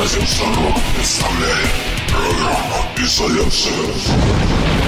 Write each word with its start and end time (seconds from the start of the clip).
Радио 0.00 0.24
Сорок 0.24 0.80
представляет 0.96 1.68
программу 2.08 2.86
«Изоляция». 2.96 4.79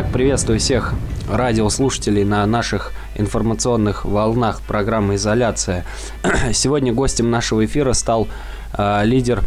Итак, 0.00 0.12
приветствую 0.12 0.60
всех 0.60 0.94
радиослушателей 1.28 2.22
на 2.22 2.46
наших 2.46 2.92
информационных 3.16 4.04
волнах 4.04 4.62
программы 4.62 5.16
«Изоляция». 5.16 5.84
Сегодня 6.52 6.92
гостем 6.92 7.32
нашего 7.32 7.64
эфира 7.64 7.94
стал 7.94 8.28
э, 8.74 9.00
лидер 9.04 9.42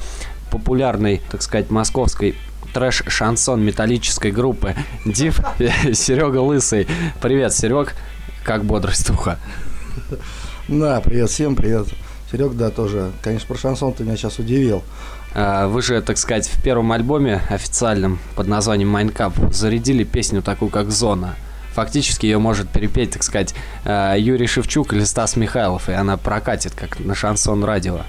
популярной, 0.52 1.22
так 1.32 1.42
сказать, 1.42 1.70
московской 1.70 2.36
трэш-шансон 2.74 3.64
металлической 3.64 4.32
группы 4.32 4.76
Див 5.06 5.40
Серега 5.94 6.40
Лысый. 6.40 6.86
Привет, 7.22 7.54
Серег, 7.54 7.96
как 8.44 8.66
бодрость 8.66 9.08
духа? 9.08 9.40
Да, 10.68 11.00
привет 11.00 11.30
всем, 11.30 11.56
привет. 11.56 11.88
Серег, 12.30 12.58
да, 12.58 12.72
тоже. 12.72 13.12
Конечно, 13.24 13.48
про 13.48 13.58
шансон 13.58 13.94
ты 13.94 14.04
меня 14.04 14.18
сейчас 14.18 14.38
удивил. 14.38 14.84
А, 15.34 15.68
вы 15.68 15.82
же, 15.82 16.02
так 16.02 16.18
сказать, 16.18 16.48
в 16.48 16.62
первом 16.62 16.92
альбоме 16.92 17.42
официальном 17.50 18.20
под 18.36 18.48
названием 18.48 18.90
«Майнкап» 18.90 19.34
зарядили 19.52 20.04
песню 20.04 20.42
такую, 20.42 20.70
как 20.70 20.92
«Зона». 20.92 21.36
Фактически 21.74 22.26
ее 22.26 22.38
может 22.38 22.70
перепеть, 22.70 23.12
так 23.12 23.24
сказать, 23.24 23.56
а, 23.86 24.16
Юрий 24.16 24.48
Шевчук 24.48 24.94
или 24.94 25.04
Стас 25.06 25.38
Михайлов, 25.38 25.88
и 25.90 25.94
она 25.94 26.18
прокатит, 26.18 26.74
как 26.74 27.00
на 27.00 27.16
шансон 27.16 27.64
радио. 27.64 28.02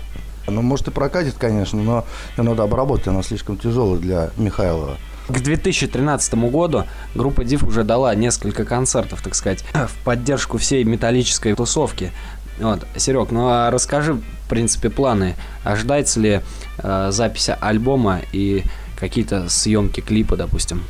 Ну, 0.49 0.63
может, 0.63 0.89
и 0.89 0.91
прокатит, 0.91 1.35
конечно, 1.39 1.81
но 1.81 2.05
ее 2.37 2.43
надо 2.43 2.65
обработать, 2.65 3.07
она 3.07 3.23
слишком 3.23 3.57
тяжелая 3.57 4.01
для 4.01 4.31
Михайлова. 4.37 4.97
К 5.29 5.39
2013 5.39 6.35
году 6.35 6.85
группа 7.15 7.45
Див 7.45 7.63
уже 7.63 7.85
дала 7.85 8.13
несколько 8.17 8.65
концертов, 8.65 9.23
так 9.23 9.37
сказать, 9.37 9.65
в 9.73 10.05
поддержку 10.05 10.59
всей 10.59 10.83
металлической 10.83 11.55
тусовки. 11.55 12.11
Вот, 12.59 12.87
Серег, 12.97 13.31
ну 13.31 13.49
а 13.49 13.71
расскажи, 13.71 14.15
в 14.15 14.49
принципе, 14.49 14.91
планы. 14.91 15.37
Ожидается 15.65 16.21
ли 16.21 16.41
э, 16.83 17.09
запись 17.11 17.51
альбома 17.61 18.21
и 18.33 18.65
какие-то 18.97 19.49
съемки 19.49 20.01
клипа, 20.01 20.37
допустим? 20.37 20.83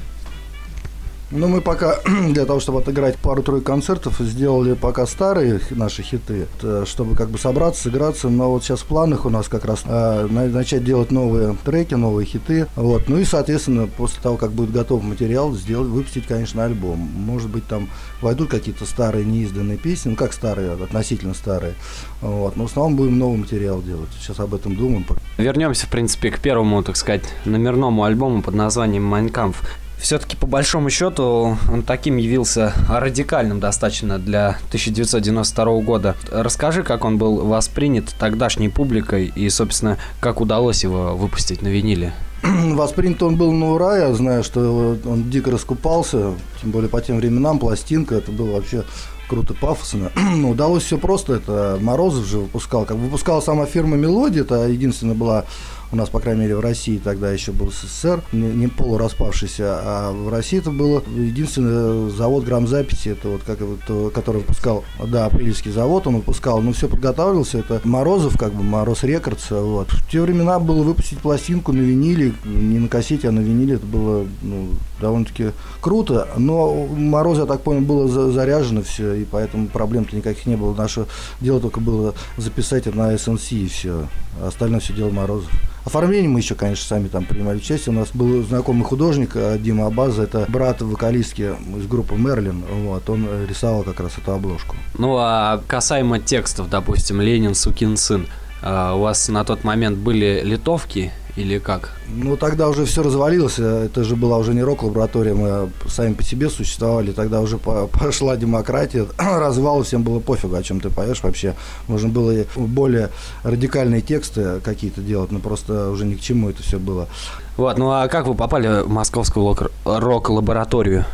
Ну, 1.35 1.49
мы 1.49 1.63
пока 1.63 1.99
для 2.29 2.45
того, 2.45 2.61
чтобы 2.61 2.81
отыграть 2.81 3.17
пару-тройку 3.17 3.65
концертов, 3.65 4.19
сделали 4.21 4.75
пока 4.75 5.07
старые 5.07 5.61
наши 5.71 6.03
хиты, 6.03 6.47
чтобы 6.85 7.17
как 7.17 7.31
бы 7.31 7.39
собраться, 7.39 7.85
сыграться. 7.85 8.29
Но 8.29 8.51
вот 8.51 8.65
сейчас 8.65 8.81
в 8.81 8.85
планах 8.85 9.25
у 9.25 9.31
нас 9.31 9.49
как 9.49 9.65
раз 9.65 9.83
э, 9.87 10.27
начать 10.27 10.85
делать 10.85 11.11
новые 11.11 11.57
треки, 11.65 11.95
новые 11.95 12.27
хиты. 12.27 12.67
Вот. 12.77 13.09
Ну 13.09 13.17
и, 13.17 13.25
соответственно, 13.25 13.87
после 13.87 14.21
того, 14.23 14.37
как 14.37 14.53
будет 14.53 14.73
готов 14.73 15.03
материал, 15.03 15.55
сделать, 15.55 15.89
выпустить, 15.89 16.27
конечно, 16.27 16.65
альбом. 16.65 16.99
Может 16.99 17.49
быть, 17.49 17.67
там 17.67 17.89
войдут 18.21 18.51
какие-то 18.51 18.85
старые 18.85 19.25
неизданные 19.25 19.79
песни, 19.79 20.11
ну 20.11 20.17
как 20.17 20.35
старые, 20.35 20.73
относительно 20.73 21.33
старые. 21.33 21.75
Вот. 22.21 22.57
Но 22.57 22.67
в 22.67 22.71
основном 22.71 22.97
будем 22.97 23.19
новый 23.19 23.39
материал 23.39 23.81
делать. 23.81 24.11
Сейчас 24.21 24.39
об 24.39 24.53
этом 24.55 24.77
думаем. 24.77 25.07
Вернемся, 25.39 25.87
в 25.87 25.91
принципе, 25.91 26.31
к 26.31 26.41
первому, 26.41 26.83
так 26.83 26.97
сказать, 26.97 27.25
номерному 27.47 28.05
альбому 28.05 28.43
под 28.43 28.55
названием 28.55 29.05
«Майнкамф» 29.05 29.63
все-таки 30.03 30.37
по 30.37 30.47
большому 30.47 30.91
счету 30.91 31.57
он 31.73 31.83
таким 31.83 32.17
явился 32.17 32.75
радикальным 32.89 33.61
достаточно 33.61 34.19
для 34.19 34.59
1992 34.69 35.81
года. 35.81 36.17
Расскажи, 36.31 36.83
как 36.83 37.05
он 37.05 37.17
был 37.17 37.47
воспринят 37.47 38.15
тогдашней 38.19 38.69
публикой 38.69 39.33
и, 39.35 39.49
собственно, 39.49 39.97
как 40.21 40.41
удалось 40.41 40.83
его 40.83 41.17
выпустить 41.17 41.63
на 41.63 41.69
виниле. 41.69 42.13
воспринят 42.43 43.23
он 43.23 43.37
был 43.37 43.53
на 43.53 43.73
ура, 43.73 43.97
я 43.99 44.15
знаю, 44.15 44.43
что 44.43 44.99
он 45.05 45.31
дико 45.31 45.51
раскупался, 45.51 46.35
тем 46.61 46.71
более 46.73 46.91
по 46.91 47.01
тем 47.01 47.19
временам 47.19 47.59
пластинка, 47.59 48.17
это 48.17 48.33
было 48.33 48.57
вообще 48.57 48.85
круто, 49.29 49.55
пафосно. 49.55 50.11
Но 50.37 50.51
удалось 50.51 50.83
все 50.83 50.99
просто, 50.99 51.35
это 51.35 51.79
Морозов 51.81 52.27
же 52.27 52.39
выпускал, 52.39 52.85
как 52.85 52.97
выпускала 52.97 53.41
сама 53.41 53.67
фирма 53.67 53.97
«Мелодия», 53.97 54.43
это 54.43 54.67
единственная 54.67 55.15
была 55.15 55.45
у 55.93 55.97
нас, 55.97 56.09
по 56.09 56.21
крайней 56.21 56.43
мере, 56.43 56.57
в 56.57 56.61
России 56.61 56.99
тогда 56.99 57.31
еще 57.31 57.53
был 57.53 57.71
СССР, 57.71 58.23
не, 58.33 58.49
не 58.49 58.69
полураспавшийся, 58.69 59.81
а 59.83 60.13
в 60.13 60.31
России 60.31 60.59
это 60.59 60.71
был 60.71 61.03
единственный 61.15 62.11
завод 62.11 62.45
грамзаписи, 62.45 63.11
это 63.11 63.29
вот 63.29 63.43
как 63.43 63.61
вот, 63.61 64.13
который 64.13 64.39
выпускал, 64.39 64.85
да, 65.07 65.27
апрельский 65.27 65.71
завод, 65.71 66.07
он 66.07 66.17
выпускал, 66.17 66.63
ну, 66.63 66.73
все 66.73 66.89
подготавливался, 66.89 67.59
это 67.59 67.81
Морозов, 67.85 68.39
как 68.39 68.55
бы, 68.55 68.63
Мороз 68.63 69.05
Рекордс, 69.05 69.51
вот. 69.51 69.93
В 69.93 70.11
те 70.11 70.23
времена 70.23 70.59
было 70.59 70.83
выпустить 70.83 71.19
пластинку 71.19 71.73
на 71.73 71.83
виниле, 71.83 72.33
не 72.45 72.79
на 72.79 72.89
кассете, 72.89 73.29
а 73.29 73.33
на 73.33 73.41
виниле, 73.41 73.75
это 73.75 73.87
было, 73.87 74.27
ну, 74.41 74.69
довольно-таки 75.01 75.51
круто, 75.81 76.29
но 76.39 76.73
у 76.73 76.87
Мороза, 76.95 77.43
я 77.43 77.47
так 77.47 77.61
понял, 77.61 77.83
было 77.83 78.09
заряжено 78.33 78.83
все, 78.83 79.13
и 79.15 79.25
поэтому 79.25 79.67
проблем-то 79.67 80.17
никаких 80.17 80.47
не 80.47 80.57
было. 80.57 80.75
Наше 80.75 81.07
дело 81.41 81.61
только 81.61 81.81
было 81.81 82.15
записать 82.39 82.87
это 82.87 82.97
на 82.97 83.15
SNC 83.15 83.57
и 83.57 83.69
все, 83.69 84.07
а 84.41 84.49
остальное 84.49 84.81
все 84.81 84.95
дело 84.95 85.11
Морозов. 85.11 85.51
Оформление 85.85 86.29
мы 86.29 86.41
еще, 86.41 86.55
конечно, 86.55 86.85
сами 86.85 87.09
там 87.09 87.25
принимали 87.25 87.59
участие. 87.59 87.95
У 87.95 87.99
нас 87.99 88.11
был 88.15 88.43
знакомый 88.43 88.85
художник 88.85 89.33
э, 89.35 89.59
Дима 89.59 89.87
Абаза, 89.87 90.23
это 90.23 90.47
брат 90.49 90.81
вокалистки 90.81 91.55
из 91.77 91.87
группы 91.87 92.15
Мерлин. 92.15 92.63
Вот, 92.85 93.11
он 93.11 93.27
рисовал 93.49 93.83
как 93.83 94.01
раз 94.01 94.19
эту 94.19 94.33
обложку. 94.33 94.77
Ну, 94.97 95.17
а 95.19 95.61
касаемо 95.67 96.21
текстов, 96.21 96.71
допустим, 96.71 97.21
«Ленин, 97.21 97.55
сукин 97.55 97.97
сын», 97.97 98.27
а 98.63 98.95
у 98.95 99.01
вас 99.01 99.29
на 99.29 99.45
тот 99.45 99.65
момент 99.65 99.99
были 99.99 100.41
литовки 100.45 101.11
или 101.35 101.59
как? 101.59 101.91
Ну, 102.09 102.37
тогда 102.37 102.69
уже 102.69 102.85
все 102.85 103.03
развалилось. 103.03 103.59
Это 103.59 104.05
же 104.05 104.17
была 104.17 104.37
уже 104.37 104.53
не 104.53 104.63
рок-лаборатория, 104.63 105.33
мы 105.33 105.71
сами 105.89 106.13
по 106.13 106.23
себе 106.23 106.51
существовали. 106.51 107.13
Тогда 107.13 107.41
уже 107.41 107.59
пошла 108.01 108.37
демократия, 108.37 109.07
развал, 109.19 109.83
всем 109.83 110.03
было 110.03 110.21
пофигу, 110.21 110.57
о 110.57 110.63
чем 110.63 110.81
ты 110.81 110.91
поешь 110.91 111.23
вообще. 111.23 111.55
Можно 111.89 112.11
было 112.11 112.45
более 112.57 113.09
радикальные 113.45 114.03
тексты 114.03 114.61
какие-то 114.61 115.01
делать, 115.01 115.33
но 115.33 115.39
просто 115.39 115.91
уже 115.91 116.05
ни 116.05 116.15
к 116.15 116.21
чему 116.21 116.51
это 116.51 116.63
все 116.63 116.79
было. 116.79 117.09
Вот, 117.57 117.79
ну 117.79 117.91
а 117.91 118.09
как 118.09 118.27
вы 118.27 118.35
попали 118.35 118.83
в 118.83 118.89
московскую 118.89 119.57
рок-лабораторию? 119.85 121.05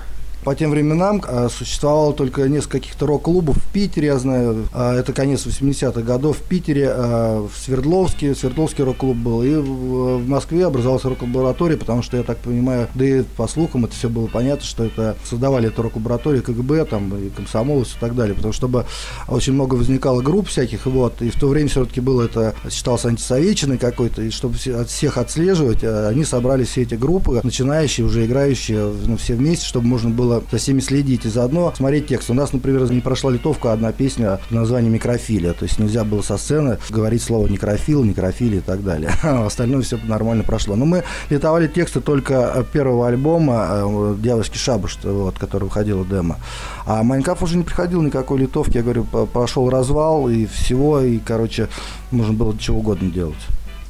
По 0.49 0.55
тем 0.55 0.71
временам 0.71 1.23
а, 1.29 1.51
существовало 1.51 2.15
только 2.15 2.49
несколько 2.49 2.79
каких-то 2.79 3.05
рок-клубов 3.05 3.59
в 3.59 3.71
Питере, 3.71 4.07
я 4.07 4.19
знаю, 4.19 4.67
а, 4.73 4.99
это 4.99 5.13
конец 5.13 5.45
80-х 5.45 6.01
годов, 6.01 6.39
в 6.39 6.43
Питере, 6.43 6.89
а, 6.91 7.47
в 7.47 7.55
Свердловске, 7.55 8.35
Свердловский 8.35 8.83
рок-клуб 8.83 9.15
был, 9.15 9.43
и 9.43 9.55
в 9.57 10.27
Москве 10.27 10.65
образовалась 10.65 11.05
рок-лаборатория, 11.05 11.77
потому 11.77 12.01
что, 12.01 12.17
я 12.17 12.23
так 12.23 12.39
понимаю, 12.39 12.89
да 12.95 13.05
и 13.05 13.25
по 13.37 13.47
слухам 13.47 13.85
это 13.85 13.95
все 13.95 14.09
было 14.09 14.27
понятно, 14.27 14.65
что 14.65 14.85
это 14.85 15.19
создавали 15.23 15.69
эту 15.69 15.83
рок-лабораторию 15.83 16.43
КГБ, 16.43 16.87
там, 16.87 17.15
и 17.15 17.29
комсомолцы 17.29 17.99
и 17.99 18.01
так 18.01 18.15
далее, 18.15 18.35
потому 18.35 18.55
что 18.55 18.87
очень 19.29 19.53
много 19.53 19.75
возникало 19.75 20.23
групп 20.23 20.49
всяких, 20.49 20.87
вот, 20.87 21.21
и 21.21 21.29
в 21.29 21.39
то 21.39 21.49
время 21.49 21.69
все-таки 21.69 22.01
было 22.01 22.23
это, 22.23 22.55
считался 22.71 23.09
антисоветчиной 23.09 23.77
какой-то, 23.77 24.23
и 24.23 24.31
чтобы 24.31 24.57
от 24.57 24.89
всех 24.89 25.19
отслеживать, 25.19 25.85
они 25.85 26.25
собрали 26.25 26.65
все 26.65 26.85
эти 26.85 26.95
группы, 26.95 27.39
начинающие, 27.43 28.07
уже 28.07 28.25
играющие, 28.25 28.95
ну, 29.05 29.19
все 29.19 29.35
вместе, 29.35 29.67
чтобы 29.67 29.87
можно 29.87 30.09
было 30.09 30.38
было 30.39 30.51
за 30.51 30.59
всеми 30.59 30.81
следить 30.81 31.25
и 31.25 31.29
заодно 31.29 31.73
смотреть 31.77 32.07
текст. 32.07 32.31
У 32.31 32.35
нас, 32.35 32.53
например, 32.53 32.91
не 32.91 33.01
прошла 33.01 33.31
литовка 33.31 33.73
одна 33.73 33.93
песня 33.93 34.41
в 34.49 34.55
названии 34.55 34.89
«Микрофилия». 34.89 35.53
То 35.53 35.65
есть 35.65 35.79
нельзя 35.79 36.05
было 36.05 36.23
со 36.23 36.37
сцены 36.39 36.79
говорить 36.91 37.23
слово 37.23 37.47
«некрофил», 37.49 38.05
«некрофилия» 38.05 38.59
и 38.59 38.63
так 38.63 38.83
далее. 38.83 39.11
Остальное 39.23 39.83
все 39.83 39.99
нормально 40.05 40.45
прошло. 40.45 40.77
Но 40.77 40.85
мы 40.85 41.05
литовали 41.31 41.67
тексты 41.67 42.01
только 42.01 42.67
первого 42.73 43.09
альбома 43.09 43.69
э, 43.71 44.17
«Дьявольский 44.19 44.59
шабаш», 44.59 44.99
вот, 45.03 45.39
который 45.39 45.65
выходила 45.65 46.05
демо. 46.05 46.39
А 46.87 47.03
Майнкаф 47.03 47.43
уже 47.43 47.57
не 47.57 47.65
приходил 47.65 48.03
никакой 48.03 48.39
литовки. 48.39 48.77
Я 48.77 48.83
говорю, 48.83 49.05
пошел 49.05 49.69
развал 49.71 50.29
и 50.29 50.47
всего, 50.47 51.01
и, 51.01 51.19
короче, 51.19 51.69
можно 52.11 52.33
было 52.33 52.57
чего 52.59 52.79
угодно 52.79 53.11
делать. 53.11 53.37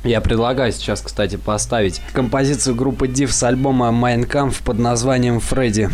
Я 0.04 0.20
предлагаю 0.20 0.72
сейчас, 0.72 1.00
кстати, 1.00 1.36
поставить 1.36 2.00
композицию 2.12 2.76
группы 2.76 3.08
Div 3.08 3.28
с 3.28 3.42
альбома 3.42 3.88
Kampf 4.26 4.62
под 4.64 4.78
названием 4.78 5.40
«Фредди». 5.40 5.90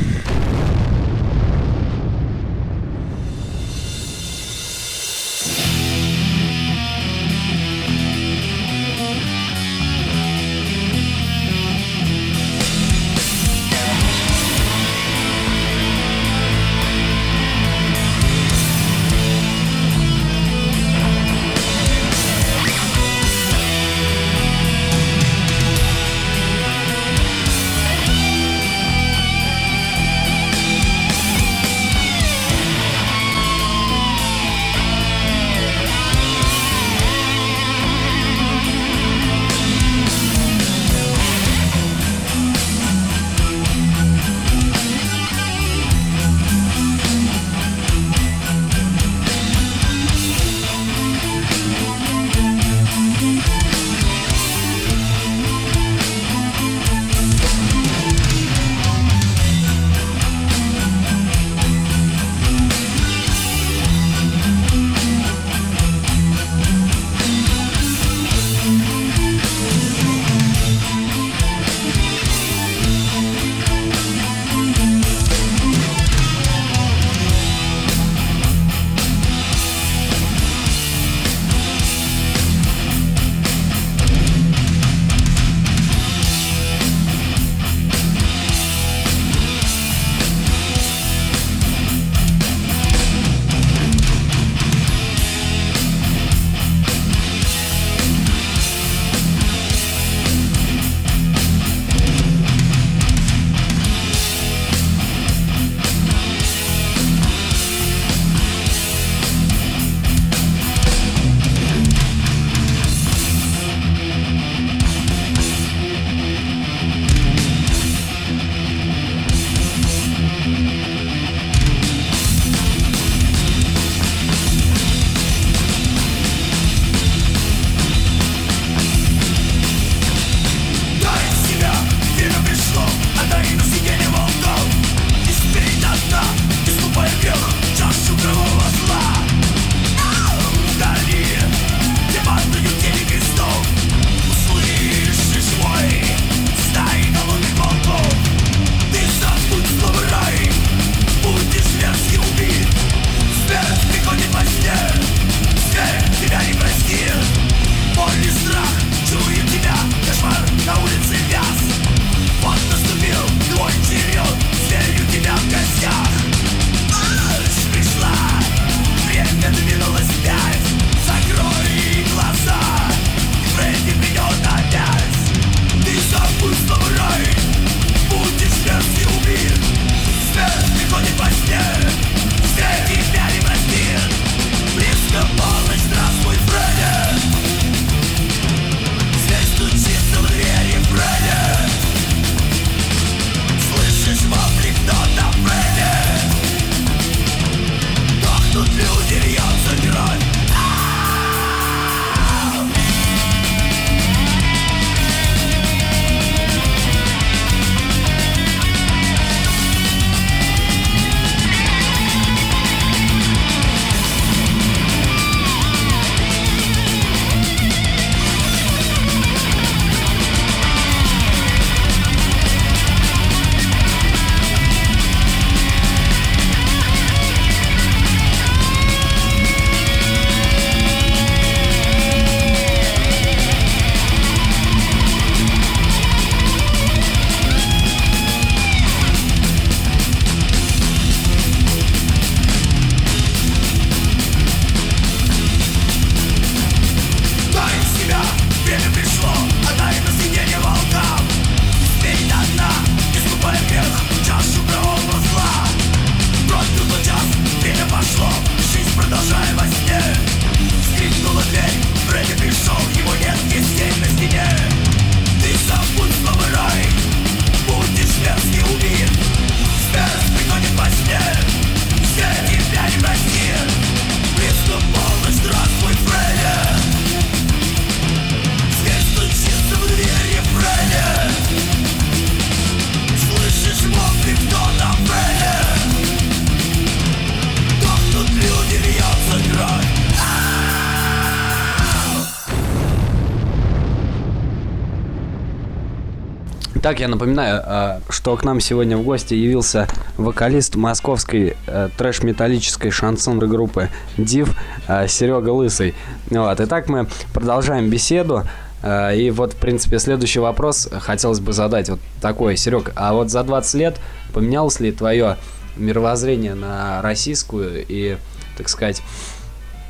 Итак, 296.84 297.00
я 297.00 297.08
напоминаю, 297.08 297.62
а, 297.64 298.00
что 298.10 298.36
к 298.36 298.44
нам 298.44 298.60
сегодня 298.60 298.98
в 298.98 299.02
гости 299.04 299.32
явился 299.32 299.88
вокалист 300.18 300.76
московской 300.76 301.56
э, 301.66 301.88
трэш-металлической 301.96 302.90
шансон-группы 302.90 303.88
Див 304.18 304.54
э, 304.86 305.08
Серега 305.08 305.48
Лысый. 305.48 305.94
Вот. 306.28 306.60
Итак, 306.60 306.90
мы 306.90 307.06
продолжаем 307.32 307.88
беседу. 307.88 308.42
Э, 308.82 309.16
и 309.16 309.30
вот, 309.30 309.54
в 309.54 309.56
принципе, 309.56 309.98
следующий 309.98 310.40
вопрос 310.40 310.86
хотелось 310.92 311.40
бы 311.40 311.54
задать 311.54 311.88
вот 311.88 312.00
такой. 312.20 312.58
Серег, 312.58 312.92
а 312.96 313.14
вот 313.14 313.30
за 313.30 313.44
20 313.44 313.74
лет 313.76 313.98
поменялось 314.34 314.78
ли 314.78 314.92
твое 314.92 315.38
мировоззрение 315.78 316.52
на 316.52 317.00
российскую 317.00 317.82
и, 317.88 318.18
так 318.58 318.68
сказать, 318.68 319.00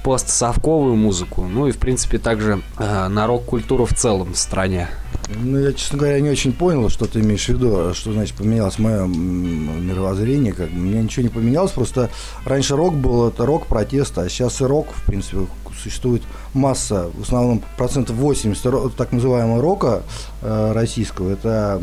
постсовковую 0.04 0.96
музыку, 0.96 1.46
ну 1.50 1.66
и, 1.66 1.73
в 1.73 1.78
принципе, 1.78 2.18
также 2.18 2.61
э, 2.78 3.08
на 3.08 3.26
рок-культуру 3.26 3.87
в 3.87 3.94
целом 3.94 4.34
в 4.34 4.38
стране? 4.38 4.88
Ну, 5.42 5.58
я, 5.58 5.73
честно 5.73 5.96
говоря, 5.96 6.20
не 6.20 6.28
очень 6.28 6.52
понял, 6.52 6.90
что 6.90 7.06
ты 7.06 7.20
имеешь 7.20 7.46
в 7.46 7.49
виду, 7.49 7.94
что 7.94 8.12
значит 8.12 8.37
поменялось 8.37 8.78
мое 8.78 9.06
мировоззрение. 9.06 10.52
Как, 10.52 10.68
у 10.70 10.76
меня 10.76 11.02
ничего 11.02 11.23
не 11.23 11.30
поменялось, 11.30 11.70
просто 11.70 12.11
раньше 12.44 12.76
рок 12.76 12.94
был 12.94 13.28
это 13.28 13.46
рок 13.46 13.66
протеста, 13.66 14.20
а 14.20 14.28
сейчас 14.28 14.61
и 14.61 14.64
рок, 14.64 14.88
в 14.94 15.06
принципе, 15.06 15.46
существует 15.82 16.23
масса, 16.52 17.11
в 17.16 17.23
основном 17.23 17.62
процентов 17.76 18.16
80 18.16 18.94
так 18.96 19.12
называемого 19.12 19.61
рока 19.61 20.02
российского. 20.44 21.30
Это 21.30 21.82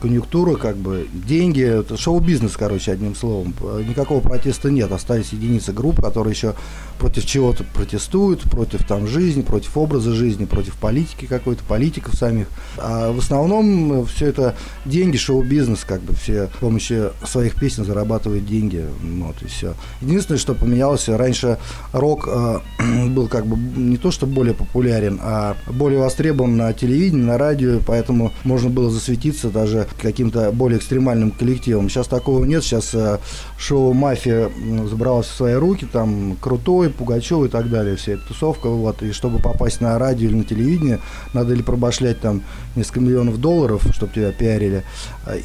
конъюнктура, 0.00 0.56
как 0.56 0.76
бы, 0.76 1.06
деньги, 1.12 1.62
это 1.62 1.96
шоу-бизнес, 1.96 2.56
короче, 2.56 2.92
одним 2.92 3.14
словом. 3.14 3.54
Никакого 3.86 4.20
протеста 4.20 4.70
нет. 4.70 4.90
Остались 4.92 5.32
единицы 5.32 5.72
групп, 5.72 6.00
которые 6.00 6.32
еще 6.32 6.54
против 6.98 7.26
чего-то 7.26 7.64
протестуют, 7.64 8.42
против 8.42 8.84
там 8.86 9.06
жизни, 9.06 9.42
против 9.42 9.76
образа 9.76 10.12
жизни, 10.12 10.44
против 10.46 10.76
политики 10.76 11.26
какой-то, 11.26 11.62
политиков 11.64 12.14
самих. 12.14 12.48
А 12.78 13.12
в 13.12 13.18
основном 13.18 14.06
все 14.06 14.26
это 14.26 14.56
деньги, 14.84 15.16
шоу-бизнес, 15.16 15.84
как 15.84 16.00
бы 16.00 16.14
все 16.14 16.46
с 16.46 16.60
помощью 16.60 17.12
своих 17.24 17.54
песен 17.54 17.84
зарабатывают 17.84 18.46
деньги. 18.46 18.84
Вот 19.02 19.42
и 19.42 19.46
все. 19.46 19.74
Единственное, 20.00 20.38
что 20.38 20.54
поменялось, 20.54 21.08
раньше 21.08 21.58
рок 21.92 22.28
э, 22.28 22.58
был 23.08 23.28
как 23.28 23.46
бы 23.46 23.56
не 23.56 23.96
то, 23.96 24.10
что 24.10 24.26
более 24.26 24.54
популярен, 24.54 25.18
а 25.22 25.56
более 25.66 26.00
востребован 26.00 26.56
на 26.56 26.72
телевидении, 26.72 27.22
на 27.22 27.38
радио, 27.38 27.80
поэтому 27.98 28.32
можно 28.44 28.70
было 28.70 28.90
засветиться 28.90 29.50
даже 29.50 29.88
каким-то 30.00 30.52
более 30.52 30.78
экстремальным 30.78 31.32
коллективом. 31.32 31.90
Сейчас 31.90 32.06
такого 32.06 32.44
нет, 32.44 32.62
сейчас 32.62 32.94
э, 32.94 33.18
шоу 33.58 33.92
«Мафия» 33.92 34.50
забралось 34.88 35.26
в 35.26 35.34
свои 35.34 35.54
руки, 35.54 35.84
там 35.84 36.36
Крутой, 36.40 36.90
Пугачев 36.90 37.44
и 37.44 37.48
так 37.48 37.68
далее, 37.68 37.96
вся 37.96 38.12
эта 38.12 38.28
тусовка, 38.28 38.68
вот, 38.68 39.02
и 39.02 39.10
чтобы 39.10 39.40
попасть 39.40 39.80
на 39.80 39.98
радио 39.98 40.28
или 40.28 40.36
на 40.36 40.44
телевидение, 40.44 41.00
надо 41.34 41.54
или 41.54 41.62
пробашлять 41.62 42.20
там 42.20 42.42
несколько 42.76 43.00
миллионов 43.00 43.40
долларов, 43.40 43.82
чтобы 43.92 44.12
тебя 44.12 44.30
пиарили, 44.30 44.84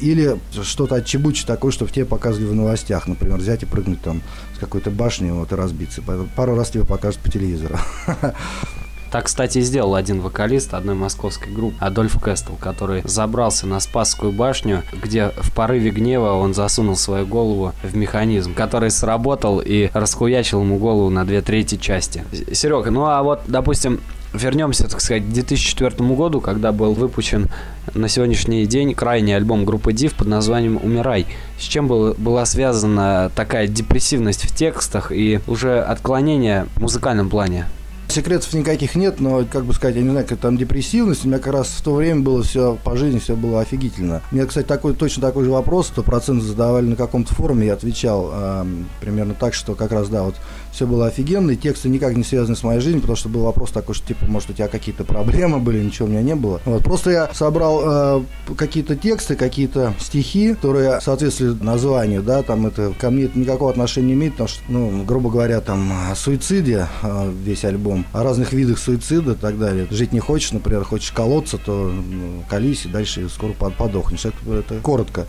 или 0.00 0.38
что-то 0.62 0.94
отчебучить 0.94 1.48
такое, 1.48 1.72
чтобы 1.72 1.90
тебе 1.90 2.04
показывали 2.04 2.46
в 2.46 2.54
новостях, 2.54 3.08
например, 3.08 3.38
взять 3.38 3.64
и 3.64 3.66
прыгнуть 3.66 4.00
там 4.00 4.22
с 4.54 4.60
какой-то 4.60 4.92
башни 4.92 5.32
вот, 5.32 5.50
и 5.50 5.56
разбиться. 5.56 6.02
Пару 6.36 6.54
раз 6.54 6.70
тебе 6.70 6.84
покажут 6.84 7.20
по 7.20 7.32
телевизору. 7.32 7.78
Так, 9.14 9.26
кстати, 9.26 9.60
сделал 9.60 9.94
один 9.94 10.20
вокалист 10.20 10.74
одной 10.74 10.96
московской 10.96 11.52
группы, 11.52 11.76
Адольф 11.78 12.20
Кестел, 12.20 12.56
который 12.58 13.02
забрался 13.04 13.64
на 13.64 13.78
Спасскую 13.78 14.32
башню, 14.32 14.82
где 14.92 15.30
в 15.36 15.54
порыве 15.54 15.90
гнева 15.90 16.32
он 16.32 16.52
засунул 16.52 16.96
свою 16.96 17.24
голову 17.24 17.74
в 17.84 17.96
механизм, 17.96 18.54
который 18.54 18.90
сработал 18.90 19.60
и 19.64 19.88
расхуячил 19.94 20.62
ему 20.62 20.78
голову 20.78 21.10
на 21.10 21.24
две 21.24 21.42
трети 21.42 21.76
части. 21.76 22.24
Серега, 22.52 22.90
ну 22.90 23.04
а 23.04 23.22
вот, 23.22 23.42
допустим, 23.46 24.00
вернемся, 24.32 24.88
так 24.88 25.00
сказать, 25.00 25.22
к 25.22 25.28
2004 25.28 25.94
году, 26.16 26.40
когда 26.40 26.72
был 26.72 26.92
выпущен 26.92 27.50
на 27.94 28.08
сегодняшний 28.08 28.66
день 28.66 28.96
крайний 28.96 29.36
альбом 29.36 29.64
группы 29.64 29.92
Div 29.92 30.16
под 30.16 30.26
названием 30.26 30.80
«Умирай». 30.82 31.26
С 31.56 31.62
чем 31.62 31.86
был, 31.86 32.16
была 32.18 32.44
связана 32.46 33.30
такая 33.36 33.68
депрессивность 33.68 34.44
в 34.44 34.52
текстах 34.52 35.12
и 35.12 35.38
уже 35.46 35.80
отклонение 35.80 36.66
в 36.74 36.80
музыкальном 36.80 37.30
плане? 37.30 37.66
Секретов 38.08 38.52
никаких 38.52 38.94
нет, 38.94 39.20
но, 39.20 39.44
как 39.44 39.64
бы 39.64 39.72
сказать, 39.72 39.96
я 39.96 40.02
не 40.02 40.10
знаю, 40.10 40.26
как 40.26 40.38
там 40.38 40.56
депрессивность. 40.56 41.24
У 41.24 41.28
меня 41.28 41.38
как 41.38 41.52
раз 41.52 41.68
в 41.68 41.82
то 41.82 41.94
время 41.94 42.20
было 42.20 42.42
все 42.42 42.78
по 42.84 42.96
жизни, 42.96 43.18
все 43.18 43.34
было 43.34 43.60
офигительно. 43.60 44.22
Мне, 44.30 44.46
кстати, 44.46 44.66
такой, 44.66 44.94
точно 44.94 45.22
такой 45.22 45.44
же 45.44 45.50
вопрос, 45.50 45.88
сто 45.88 46.02
процентов 46.02 46.44
задавали 46.46 46.86
на 46.86 46.96
каком-то 46.96 47.34
форуме, 47.34 47.66
я 47.66 47.72
отвечал 47.74 48.30
э, 48.32 48.66
примерно 49.00 49.34
так, 49.34 49.54
что 49.54 49.74
как 49.74 49.90
раз, 49.90 50.08
да, 50.08 50.22
вот 50.22 50.36
все 50.74 50.86
было 50.86 51.06
офигенно, 51.06 51.52
и 51.52 51.56
тексты 51.56 51.88
никак 51.88 52.16
не 52.16 52.24
связаны 52.24 52.56
с 52.56 52.62
моей 52.62 52.80
жизнью, 52.80 53.00
потому 53.00 53.16
что 53.16 53.28
был 53.28 53.42
вопрос 53.42 53.70
такой, 53.70 53.94
что, 53.94 54.06
типа, 54.08 54.26
может, 54.26 54.50
у 54.50 54.52
тебя 54.52 54.68
какие-то 54.68 55.04
проблемы 55.04 55.60
были, 55.60 55.82
ничего 55.82 56.06
у 56.06 56.10
меня 56.10 56.22
не 56.22 56.34
было. 56.34 56.60
Вот, 56.64 56.82
просто 56.82 57.10
я 57.10 57.30
собрал 57.32 57.82
э, 57.84 58.22
какие-то 58.56 58.96
тексты, 58.96 59.36
какие-то 59.36 59.94
стихи, 60.00 60.54
которые 60.54 61.00
соответствуют 61.00 61.62
названию, 61.62 62.22
да, 62.22 62.42
там 62.42 62.66
это 62.66 62.92
ко 62.98 63.10
мне 63.10 63.24
это 63.24 63.38
никакого 63.38 63.70
отношения 63.70 64.08
не 64.08 64.12
имеет, 64.14 64.32
потому 64.32 64.48
что, 64.48 64.60
ну, 64.68 65.04
грубо 65.04 65.30
говоря, 65.30 65.60
там 65.60 65.92
о 66.10 66.14
суициде 66.16 66.88
э, 67.02 67.32
весь 67.42 67.64
альбом, 67.64 68.04
о 68.12 68.22
разных 68.22 68.52
видах 68.52 68.78
суицида 68.78 69.32
и 69.32 69.36
так 69.36 69.58
далее. 69.58 69.86
Жить 69.90 70.12
не 70.12 70.20
хочешь, 70.20 70.52
например, 70.52 70.84
хочешь 70.84 71.12
колоться, 71.12 71.58
то 71.58 71.92
ну, 71.92 72.42
колись 72.48 72.84
и 72.84 72.88
дальше 72.88 73.28
скоро 73.28 73.52
подохнешь. 73.52 74.24
Это, 74.24 74.36
это 74.52 74.80
коротко. 74.80 75.26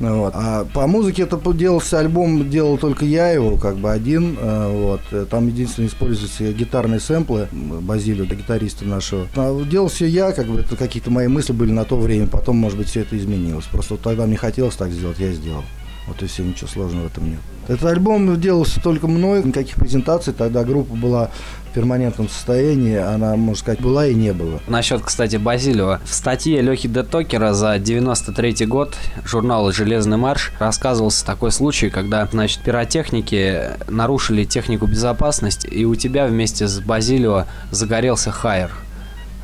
Вот. 0.00 0.32
А 0.34 0.64
по 0.72 0.86
музыке 0.86 1.22
это 1.22 1.40
делался 1.52 1.98
альбом, 1.98 2.50
делал 2.50 2.78
только 2.78 3.04
я 3.04 3.30
его, 3.30 3.56
как 3.56 3.76
бы 3.76 3.90
один. 3.90 4.36
Э, 4.40 4.70
вот. 4.72 5.28
Там 5.28 5.48
единственное 5.48 5.88
используются 5.88 6.52
гитарные 6.52 7.00
сэмплы 7.00 7.48
Базилио, 7.52 8.24
гитариста 8.24 8.84
нашего. 8.84 9.26
А 9.36 9.64
делал 9.64 9.88
все 9.88 10.06
я, 10.06 10.32
как 10.32 10.46
бы 10.46 10.60
это 10.60 10.76
какие-то 10.76 11.10
мои 11.10 11.28
мысли 11.28 11.52
были 11.52 11.70
на 11.70 11.84
то 11.84 11.96
время, 11.96 12.26
потом, 12.26 12.56
может 12.56 12.78
быть, 12.78 12.88
все 12.88 13.00
это 13.00 13.16
изменилось. 13.16 13.66
Просто 13.66 13.94
вот 13.94 14.02
тогда 14.02 14.26
мне 14.26 14.36
хотелось 14.36 14.76
так 14.76 14.90
сделать, 14.90 15.18
я 15.18 15.32
сделал. 15.32 15.62
Вот 16.06 16.22
и 16.22 16.26
все, 16.26 16.42
ничего 16.42 16.68
сложного 16.68 17.04
в 17.04 17.12
этом 17.12 17.30
нет. 17.30 17.40
Этот 17.66 17.84
альбом 17.84 18.38
делался 18.38 18.80
только 18.82 19.06
мной, 19.06 19.42
никаких 19.42 19.76
презентаций, 19.76 20.34
тогда 20.34 20.64
группа 20.64 20.94
была 20.94 21.30
перманентном 21.74 22.28
состоянии, 22.28 22.96
она, 22.96 23.36
можно 23.36 23.56
сказать, 23.56 23.80
была 23.80 24.06
и 24.06 24.14
не 24.14 24.32
было. 24.32 24.60
Насчет, 24.68 25.02
кстати, 25.02 25.36
Базилева. 25.36 26.00
В 26.04 26.14
статье 26.14 26.60
Лехи 26.62 26.88
Детокера 26.88 27.52
за 27.52 27.78
93 27.78 28.66
год 28.66 28.96
журнала 29.24 29.72
«Железный 29.72 30.16
марш» 30.16 30.52
рассказывался 30.58 31.26
такой 31.26 31.50
случай, 31.50 31.90
когда, 31.90 32.26
значит, 32.30 32.62
пиротехники 32.62 33.72
нарушили 33.88 34.44
технику 34.44 34.86
безопасности, 34.86 35.66
и 35.66 35.84
у 35.84 35.94
тебя 35.96 36.26
вместе 36.26 36.68
с 36.68 36.78
Базилева 36.80 37.46
загорелся 37.70 38.30
хайер. 38.30 38.70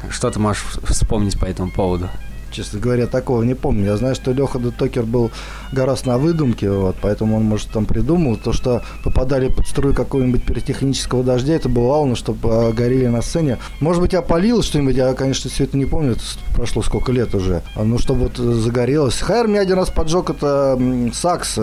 Что 0.08 0.30
ты 0.30 0.38
можешь 0.38 0.64
вспомнить 0.84 1.38
по 1.38 1.44
этому 1.44 1.70
поводу? 1.70 2.08
Честно 2.50 2.80
говоря, 2.80 3.07
такого 3.07 3.42
не 3.42 3.54
помню. 3.54 3.87
Я 3.87 3.97
знаю, 3.97 4.14
что 4.14 4.33
Леха 4.33 4.59
Детокер 4.59 5.04
был 5.04 5.30
гораздо 5.73 6.09
на 6.11 6.19
выдумке, 6.19 6.71
вот, 6.71 6.97
поэтому 7.00 7.37
он, 7.37 7.45
может, 7.45 7.71
там 7.71 7.87
придумал. 7.87 8.37
То, 8.37 8.52
что 8.52 8.83
попадали 9.04 9.49
под 9.49 9.66
струю 9.66 9.95
какого-нибудь 9.95 10.42
пиротехнического 10.42 11.23
дождя, 11.23 11.54
это 11.54 11.69
бывало, 11.69 12.07
но 12.07 12.14
чтобы 12.14 12.73
горели 12.73 13.07
на 13.07 13.23
сцене. 13.23 13.59
Может 13.80 14.02
быть, 14.02 14.12
я 14.12 14.23
полил 14.23 14.62
что-нибудь, 14.62 14.97
я, 14.97 15.14
конечно, 15.14 15.49
все 15.50 15.64
это 15.64 15.76
не 15.76 15.87
помню, 15.87 16.12
это 16.12 16.23
прошло 16.54 16.83
сколько 16.83 17.12
лет 17.12 17.35
уже. 17.35 17.62
Ну, 17.76 17.99
чтобы 17.99 18.28
вот 18.28 18.37
загорелось. 18.37 19.21
Хайр 19.21 19.47
меня 19.47 19.61
один 19.61 19.76
раз 19.76 19.90
поджег, 19.90 20.30
это 20.30 20.80
сакс. 21.12 21.59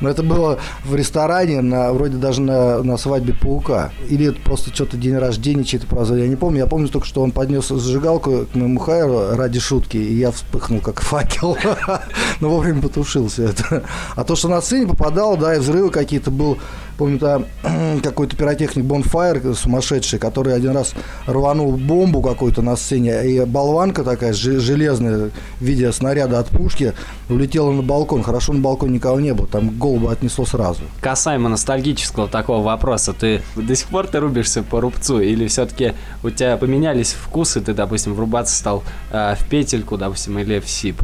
Но 0.00 0.08
это 0.08 0.22
было 0.22 0.58
в 0.84 0.94
ресторане, 0.94 1.60
на, 1.60 1.92
вроде 1.92 2.16
даже 2.16 2.40
на, 2.40 2.82
на 2.82 2.96
свадьбе 2.96 3.34
паука. 3.34 3.90
Или 4.08 4.26
это 4.26 4.40
просто 4.40 4.74
что-то 4.74 4.96
день 4.96 5.16
рождения, 5.16 5.64
чей-то 5.64 5.86
праздновали, 5.86 6.22
я 6.22 6.28
не 6.28 6.36
помню. 6.36 6.60
Я 6.60 6.66
помню 6.66 6.88
только, 6.88 7.06
что 7.06 7.22
он 7.22 7.32
поднес 7.32 7.68
зажигалку 7.68 8.46
к 8.52 8.54
моему 8.54 8.78
хайру 8.78 9.36
ради 9.36 9.60
шутки, 9.60 9.96
и 9.96 10.14
я 10.14 10.30
вспыхнул 10.30 10.80
как 10.80 11.00
факел. 11.00 11.56
Но 12.40 12.50
вовремя 12.50 12.82
потушил 12.82 13.28
все 13.28 13.48
это. 13.48 13.84
А 14.14 14.24
то, 14.24 14.36
что 14.36 14.48
на 14.48 14.60
сцене 14.60 14.86
попадал, 14.86 15.36
да, 15.36 15.54
и 15.54 15.58
взрывы 15.58 15.90
какие-то 15.90 16.30
был 16.30 16.58
Помню, 16.98 17.20
там 17.20 17.46
какой-то 18.02 18.36
пиротехник 18.36 18.84
Bonfire 18.84 19.54
сумасшедший, 19.54 20.18
который 20.18 20.52
один 20.52 20.72
раз 20.72 20.94
рванул 21.26 21.76
бомбу 21.76 22.20
какую-то 22.20 22.60
на 22.60 22.74
сцене, 22.74 23.24
и 23.24 23.44
болванка 23.44 24.02
такая 24.02 24.32
железная 24.32 25.30
в 25.60 25.64
виде 25.64 25.90
снаряда 25.92 26.40
от 26.40 26.48
пушки 26.48 26.94
улетела 27.28 27.70
на 27.70 27.82
балкон. 27.82 28.24
Хорошо, 28.24 28.52
на 28.52 28.60
балконе 28.60 28.94
никого 28.94 29.20
не 29.20 29.32
было, 29.32 29.46
там 29.46 29.78
голову 29.78 30.08
отнесло 30.08 30.44
сразу. 30.44 30.82
Касаемо 31.00 31.48
ностальгического 31.48 32.26
такого 32.26 32.64
вопроса, 32.64 33.12
ты 33.12 33.42
до 33.54 33.76
сих 33.76 33.86
пор 33.86 34.08
ты 34.08 34.18
рубишься 34.18 34.64
по 34.64 34.80
рубцу 34.80 35.20
или 35.20 35.46
все-таки 35.46 35.94
у 36.24 36.30
тебя 36.30 36.56
поменялись 36.56 37.12
вкусы, 37.12 37.60
ты, 37.60 37.74
допустим, 37.74 38.14
врубаться 38.14 38.56
стал 38.56 38.82
э, 39.12 39.36
в 39.38 39.48
петельку, 39.48 39.96
допустим, 39.96 40.36
или 40.40 40.58
в 40.58 40.68
сип? 40.68 41.00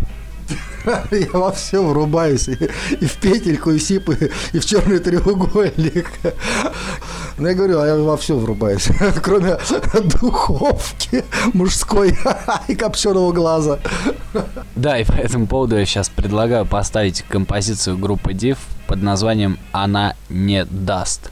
Я 1.11 1.27
во 1.33 1.51
все 1.53 1.83
врубаюсь. 1.83 2.49
И, 2.49 3.07
в 3.07 3.17
петельку, 3.17 3.71
и 3.71 3.79
в 3.79 3.83
сип, 3.83 4.11
и, 4.53 4.59
в 4.59 4.65
черный 4.65 4.99
треугольник. 4.99 6.11
Ну, 7.39 7.49
я 7.49 7.55
говорю, 7.55 7.81
а 7.81 7.87
я 7.87 7.97
во 7.97 8.17
все 8.17 8.37
врубаюсь. 8.37 8.89
Кроме 9.23 9.59
духовки 10.21 11.25
мужской 11.53 12.17
и 12.69 12.75
копченого 12.75 13.33
глаза. 13.33 13.79
Да, 14.77 14.99
и 14.99 15.05
по 15.05 15.13
этому 15.13 15.47
поводу 15.47 15.77
я 15.77 15.85
сейчас 15.85 16.09
предлагаю 16.09 16.67
поставить 16.67 17.23
композицию 17.23 17.99
группы 17.99 18.33
Div 18.33 18.59
под 18.87 19.03
названием 19.03 19.59
«Она 19.73 20.15
не 20.29 20.65
даст». 20.65 21.31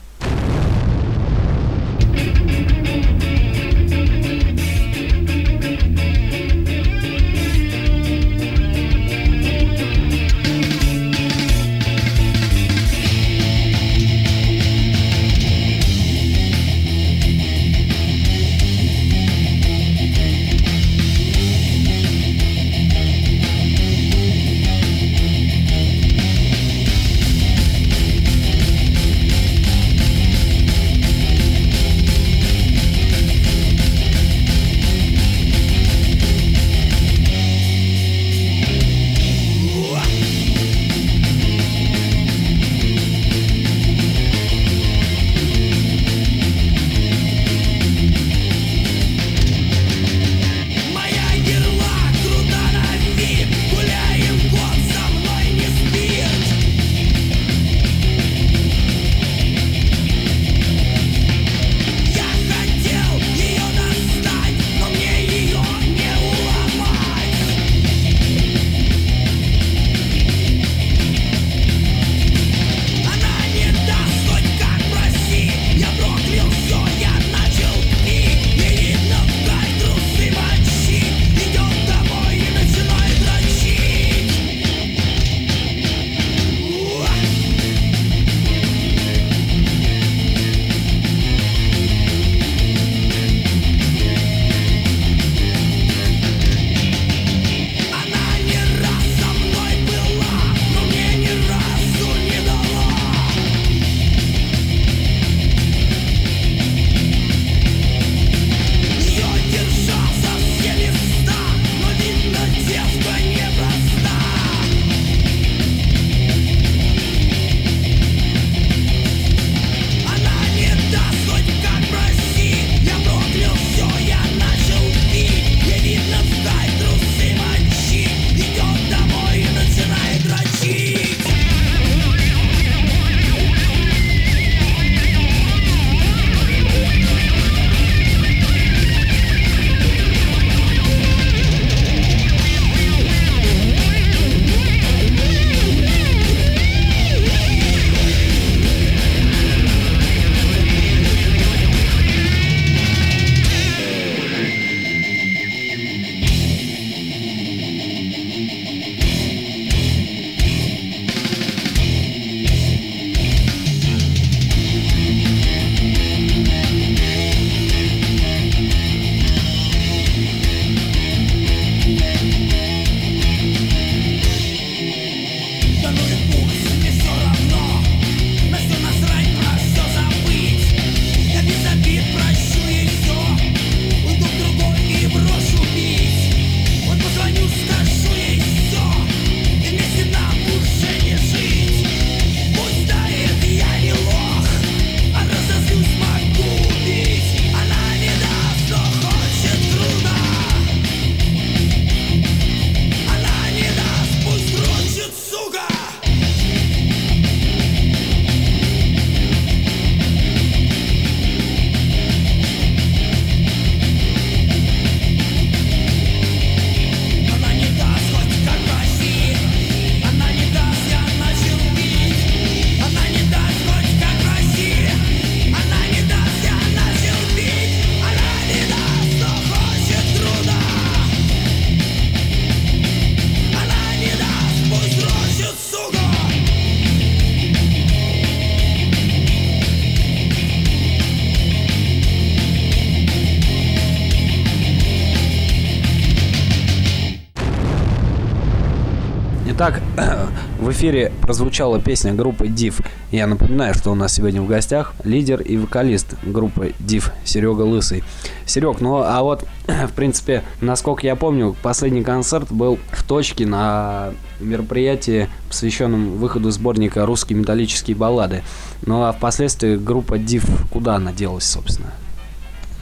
Эфире 250.82 251.12
прозвучала 251.20 251.80
песня 251.80 252.12
группы 252.12 252.48
Div. 252.48 252.84
Я 253.12 253.28
напоминаю, 253.28 253.72
что 253.72 253.92
у 253.92 253.94
нас 253.94 254.14
сегодня 254.14 254.42
в 254.42 254.48
гостях 254.48 254.94
лидер 255.04 255.40
и 255.40 255.56
вокалист 255.56 256.16
группы 256.24 256.74
Div 256.80 257.12
Серега 257.24 257.62
Лысый. 257.62 258.02
Серег, 258.46 258.80
ну 258.80 258.96
а 258.96 259.22
вот, 259.22 259.46
в 259.68 259.92
принципе, 259.92 260.42
насколько 260.60 261.06
я 261.06 261.14
помню, 261.14 261.54
последний 261.62 262.02
концерт 262.02 262.50
был 262.50 262.80
в 262.90 263.04
точке 263.04 263.46
на 263.46 264.10
мероприятии, 264.40 265.28
посвященном 265.46 266.16
выходу 266.16 266.50
сборника 266.50 267.06
«Русские 267.06 267.38
металлические 267.38 267.96
баллады». 267.96 268.42
Ну 268.84 269.04
а 269.04 269.12
впоследствии 269.12 269.76
группа 269.76 270.14
Div 270.14 270.44
куда 270.72 270.96
она 270.96 271.12
делась, 271.12 271.44
собственно? 271.44 271.92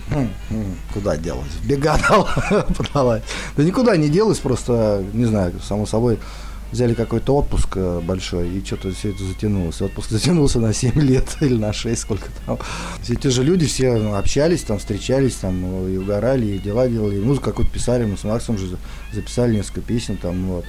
Хм, 0.08 0.28
хм, 0.48 0.74
Куда 0.94 1.18
делась? 1.18 1.52
Бега 1.64 1.98
дала, 2.08 2.64
подалась. 2.78 3.22
Да 3.58 3.62
никуда 3.62 3.94
не 3.98 4.08
делась, 4.08 4.38
просто, 4.38 5.04
не 5.12 5.26
знаю, 5.26 5.52
само 5.62 5.84
собой, 5.84 6.18
взяли 6.72 6.94
какой-то 6.94 7.37
отпуск 7.37 7.76
э, 7.76 8.00
большой, 8.00 8.48
и 8.48 8.64
что-то 8.64 8.92
все 8.92 9.11
это 9.11 9.24
затянулось. 9.24 9.80
Отпуск 9.80 10.11
затянулся 10.11 10.61
на 10.61 10.72
7 10.72 11.00
лет 11.00 11.37
или 11.40 11.56
на 11.56 11.72
6, 11.72 12.00
сколько 12.00 12.28
там. 12.46 12.59
Все 13.02 13.14
те 13.14 13.30
же 13.30 13.42
люди, 13.42 13.66
все 13.66 13.96
ну, 13.96 14.14
общались, 14.14 14.62
там, 14.62 14.78
встречались, 14.78 15.35
там, 15.35 15.87
и 15.88 15.96
угорали, 15.96 16.46
и 16.46 16.59
дела 16.59 16.88
делали, 16.88 17.16
и 17.16 17.20
музыку 17.20 17.46
какую-то 17.46 17.72
писали. 17.72 18.04
Мы 18.04 18.16
с 18.16 18.24
Максом 18.24 18.59
же 18.59 18.76
записали 19.12 19.56
несколько 19.56 19.80
песен, 19.80 20.16
там, 20.16 20.46
вот 20.46 20.64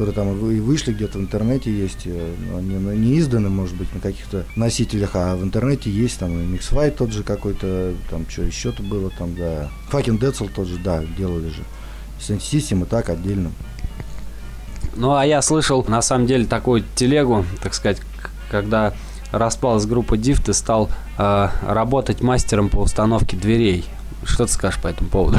которые 0.00 0.14
там 0.14 0.50
и 0.50 0.60
вышли 0.60 0.94
где-то 0.94 1.18
в 1.18 1.20
интернете 1.20 1.70
есть, 1.70 2.06
э, 2.06 2.34
они 2.56 2.76
ну, 2.76 2.94
не 2.94 3.18
изданы, 3.18 3.50
может 3.50 3.76
быть, 3.76 3.94
на 3.94 4.00
каких-то 4.00 4.46
носителях, 4.56 5.10
а 5.12 5.36
в 5.36 5.44
интернете 5.44 5.90
есть 5.90 6.18
там 6.18 6.40
и 6.40 6.56
Mixfight 6.56 6.92
тот 6.92 7.12
же 7.12 7.22
какой-то, 7.22 7.92
там 8.08 8.24
что 8.26 8.40
еще-то 8.40 8.82
было, 8.82 9.10
там, 9.10 9.36
да. 9.36 9.68
Fucking 9.92 10.18
Детсел 10.18 10.48
тот 10.48 10.68
же, 10.68 10.78
да, 10.78 11.04
делали 11.18 11.50
же. 11.50 11.64
System 12.18 12.84
и 12.84 12.86
так 12.86 13.10
отдельно. 13.10 13.52
Ну, 14.94 15.14
а 15.14 15.24
я 15.24 15.42
слышал, 15.42 15.84
на 15.86 16.02
самом 16.02 16.26
деле, 16.26 16.46
такую 16.46 16.84
телегу, 16.94 17.44
так 17.62 17.74
сказать, 17.74 17.98
когда 18.50 18.92
распалась 19.32 19.86
группа 19.86 20.14
Div, 20.14 20.42
ты 20.44 20.52
стал 20.52 20.90
э, 21.18 21.48
работать 21.62 22.20
мастером 22.20 22.68
по 22.68 22.78
установке 22.78 23.36
дверей. 23.36 23.84
Что 24.24 24.46
ты 24.46 24.52
скажешь 24.52 24.80
по 24.80 24.88
этому 24.88 25.08
поводу? 25.08 25.38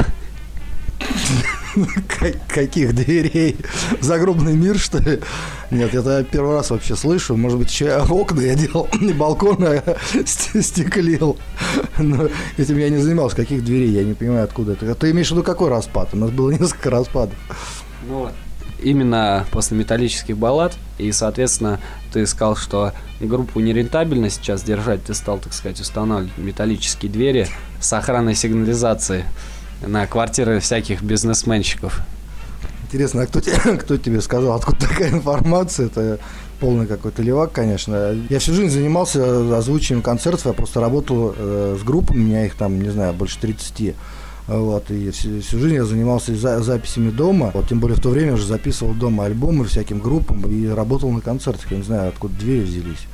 Каких 2.48 2.94
дверей? 2.96 3.58
Загробный 4.00 4.54
мир, 4.54 4.78
что 4.78 5.00
ли? 5.00 5.22
Нет, 5.70 5.94
это 5.94 6.24
первый 6.24 6.56
раз 6.56 6.70
вообще 6.70 6.96
слышу. 6.96 7.38
Может 7.38 7.58
быть, 7.58 7.72
еще 7.72 7.96
окна 7.98 8.42
я 8.42 8.56
делал, 8.56 8.90
не 9.00 9.14
балкон, 9.14 9.58
а 9.64 9.98
стеклил. 10.26 11.38
Но 11.98 12.28
этим 12.58 12.78
я 12.78 12.90
не 12.90 12.98
занимался. 12.98 13.36
Каких 13.36 13.64
дверей? 13.64 13.90
Я 13.90 14.04
не 14.04 14.14
понимаю, 14.14 14.44
откуда 14.44 14.74
это. 14.74 14.94
Ты 14.96 15.12
имеешь 15.12 15.30
в 15.30 15.32
виду 15.32 15.44
какой 15.44 15.70
распад? 15.70 16.10
У 16.14 16.18
нас 16.18 16.30
было 16.30 16.52
несколько 16.60 16.90
распадов. 16.90 17.36
Ну, 18.08 18.30
именно 18.82 19.46
после 19.52 19.78
металлических 19.78 20.38
баллад, 20.38 20.74
и, 20.98 21.12
соответственно, 21.12 21.80
ты 22.13 22.26
сказал, 22.26 22.56
что 22.56 22.94
группу 23.20 23.60
нерентабельно 23.60 24.30
сейчас 24.30 24.63
держать, 24.63 25.04
ты 25.04 25.13
стал, 25.13 25.39
так 25.39 25.54
сказать, 25.54 25.80
устанавливать 25.80 26.38
металлические 26.38 27.12
двери 27.12 27.48
с 27.80 27.91
охранной 27.94 28.36
сигнализацией 28.36 29.24
на 29.86 30.06
квартиры 30.08 30.60
всяких 30.60 31.02
бизнесменщиков. 31.02 32.02
Интересно, 32.84 33.24
а 33.24 33.26
кто, 33.28 33.39
тебе, 33.39 33.78
кто 33.78 33.98
тебе 33.98 34.22
сказал, 34.22 34.56
откуда 34.56 34.88
такая 34.88 35.12
информация? 35.12 35.88
Это 35.88 36.20
полный 36.60 36.86
какой-то 36.86 37.22
левак, 37.24 37.52
конечно. 37.52 38.15
Я 38.30 38.39
всю 38.39 38.54
жизнь 38.54 38.74
занимался 38.74 39.58
озвучиванием 39.58 40.04
концертов, 40.04 40.46
я 40.46 40.54
просто 40.54 40.80
работал 40.80 41.34
э, 41.36 41.78
с 41.80 41.84
группами, 41.84 42.20
у 42.20 42.26
меня 42.26 42.46
их 42.46 42.56
там, 42.56 42.82
не 42.82 42.89
знаю, 42.89 43.13
больше 43.13 43.39
30. 43.39 43.96
Вот, 44.52 44.92
и 44.92 45.12
всю, 45.12 45.40
всю 45.40 45.60
жизнь 45.60 45.76
я 45.76 45.86
занимался 45.86 46.36
за, 46.36 46.62
записями 46.62 47.10
дома. 47.10 47.52
Вот, 47.54 47.70
тем 47.70 47.80
более 47.80 47.96
в 47.96 48.02
то 48.02 48.10
время 48.10 48.34
уже 48.34 48.46
записывал 48.46 48.94
дома 48.94 49.24
альбомы 49.24 49.64
всяким 49.64 50.00
группам 50.00 50.42
и 50.42 50.68
работал 50.68 51.10
на 51.10 51.22
концертах. 51.22 51.72
Я 51.72 51.78
не 51.78 51.84
знаю, 51.84 52.10
откуда 52.10 52.34
двери 52.36 52.64
взялись. 52.64 53.08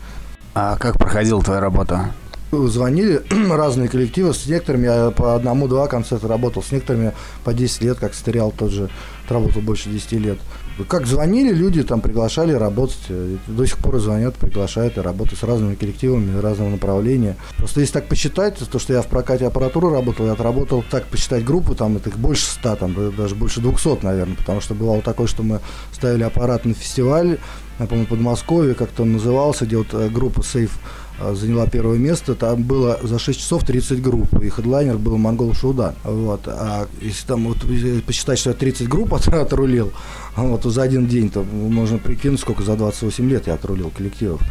А 0.56 0.78
как 0.78 0.98
проходила 0.98 1.44
твоя 1.44 1.60
работа? 1.60 2.12
Звонили 2.52 3.22
разные 3.52 3.88
коллективы, 3.88 4.34
с 4.34 4.48
некоторыми 4.48 4.86
я 4.86 5.12
по 5.12 5.36
одному-два 5.36 5.86
концерта 5.86 6.28
работал, 6.28 6.64
с 6.64 6.72
некоторыми 6.72 7.14
по 7.44 7.54
10 7.54 7.82
лет, 7.84 8.00
как 8.00 8.16
Стериал 8.16 8.52
тот 8.52 8.72
же, 8.72 8.90
работал 9.30 9.62
больше 9.62 9.90
10 9.90 10.12
лет. 10.14 10.40
Как 10.86 11.08
звонили 11.08 11.54
люди, 11.54 11.84
там 11.84 12.02
приглашали 12.02 12.54
работать, 12.54 13.00
до 13.48 13.66
сих 13.66 13.78
пор 13.78 14.00
звонят, 14.00 14.36
приглашают 14.36 14.98
и 14.98 15.02
работают 15.02 15.40
с 15.40 15.44
разными 15.44 15.76
коллективами 15.76 16.40
разного 16.40 16.70
направления. 16.70 17.36
Просто 17.58 17.82
если 17.82 17.94
так 17.94 18.08
посчитать, 18.08 18.58
то, 18.58 18.80
что 18.80 18.94
я 18.94 19.02
в 19.02 19.08
прокате 19.08 19.48
аппаратуры 19.48 19.90
работал, 19.90 20.26
я 20.26 20.34
отработал, 20.34 20.84
так 20.90 21.06
посчитать 21.06 21.44
группу, 21.44 21.74
там 21.74 21.98
это 21.98 22.10
больше 22.12 22.46
100, 22.46 22.76
там 22.76 23.16
даже 23.16 23.36
больше 23.36 23.60
200, 23.62 24.04
наверное, 24.04 24.36
потому 24.36 24.62
что 24.62 24.76
бывало 24.76 25.02
такое, 25.02 25.28
что 25.28 25.44
мы 25.44 25.60
ставили 25.94 26.24
аппарат 26.24 26.66
на 26.66 26.74
фестиваль, 26.74 27.40
я 27.80 27.86
помню, 27.86 28.06
Подмосковье, 28.06 28.74
как-то 28.74 29.04
он 29.04 29.14
назывался, 29.14 29.66
где 29.66 29.78
вот 29.78 29.94
э, 29.94 30.10
группа 30.10 30.40
Safe 30.40 30.70
Э, 30.70 31.07
заняла 31.34 31.68
первое 31.68 31.98
место. 31.98 32.36
Там 32.36 32.64
было 32.64 33.00
за 33.02 33.20
6 33.20 33.40
часов 33.40 33.64
30 33.66 34.02
групп, 34.02 34.42
и 34.42 34.50
хедлайнер 34.50 34.98
был 34.98 35.18
Монгол 35.18 35.54
Шуда. 35.54 35.96
Вот. 36.04 36.48
А 36.48 36.88
если 37.02 37.28
там 37.28 37.46
вот 37.48 37.58
посчитать, 38.06 38.40
что 38.40 38.52
я 38.52 38.56
30 38.56 38.88
групп 38.88 39.14
отрулил, 39.14 39.92
вот 40.36 40.64
за 40.64 40.84
один 40.84 41.08
день, 41.08 41.30
то 41.30 41.44
можно 41.44 41.98
прикинуть, 41.98 42.40
сколько 42.40 42.64
за 42.64 42.76
28 42.76 43.30
лет 43.30 43.48
я 43.48 43.56
отрулил 43.56 43.92
коллективов. 43.96 44.42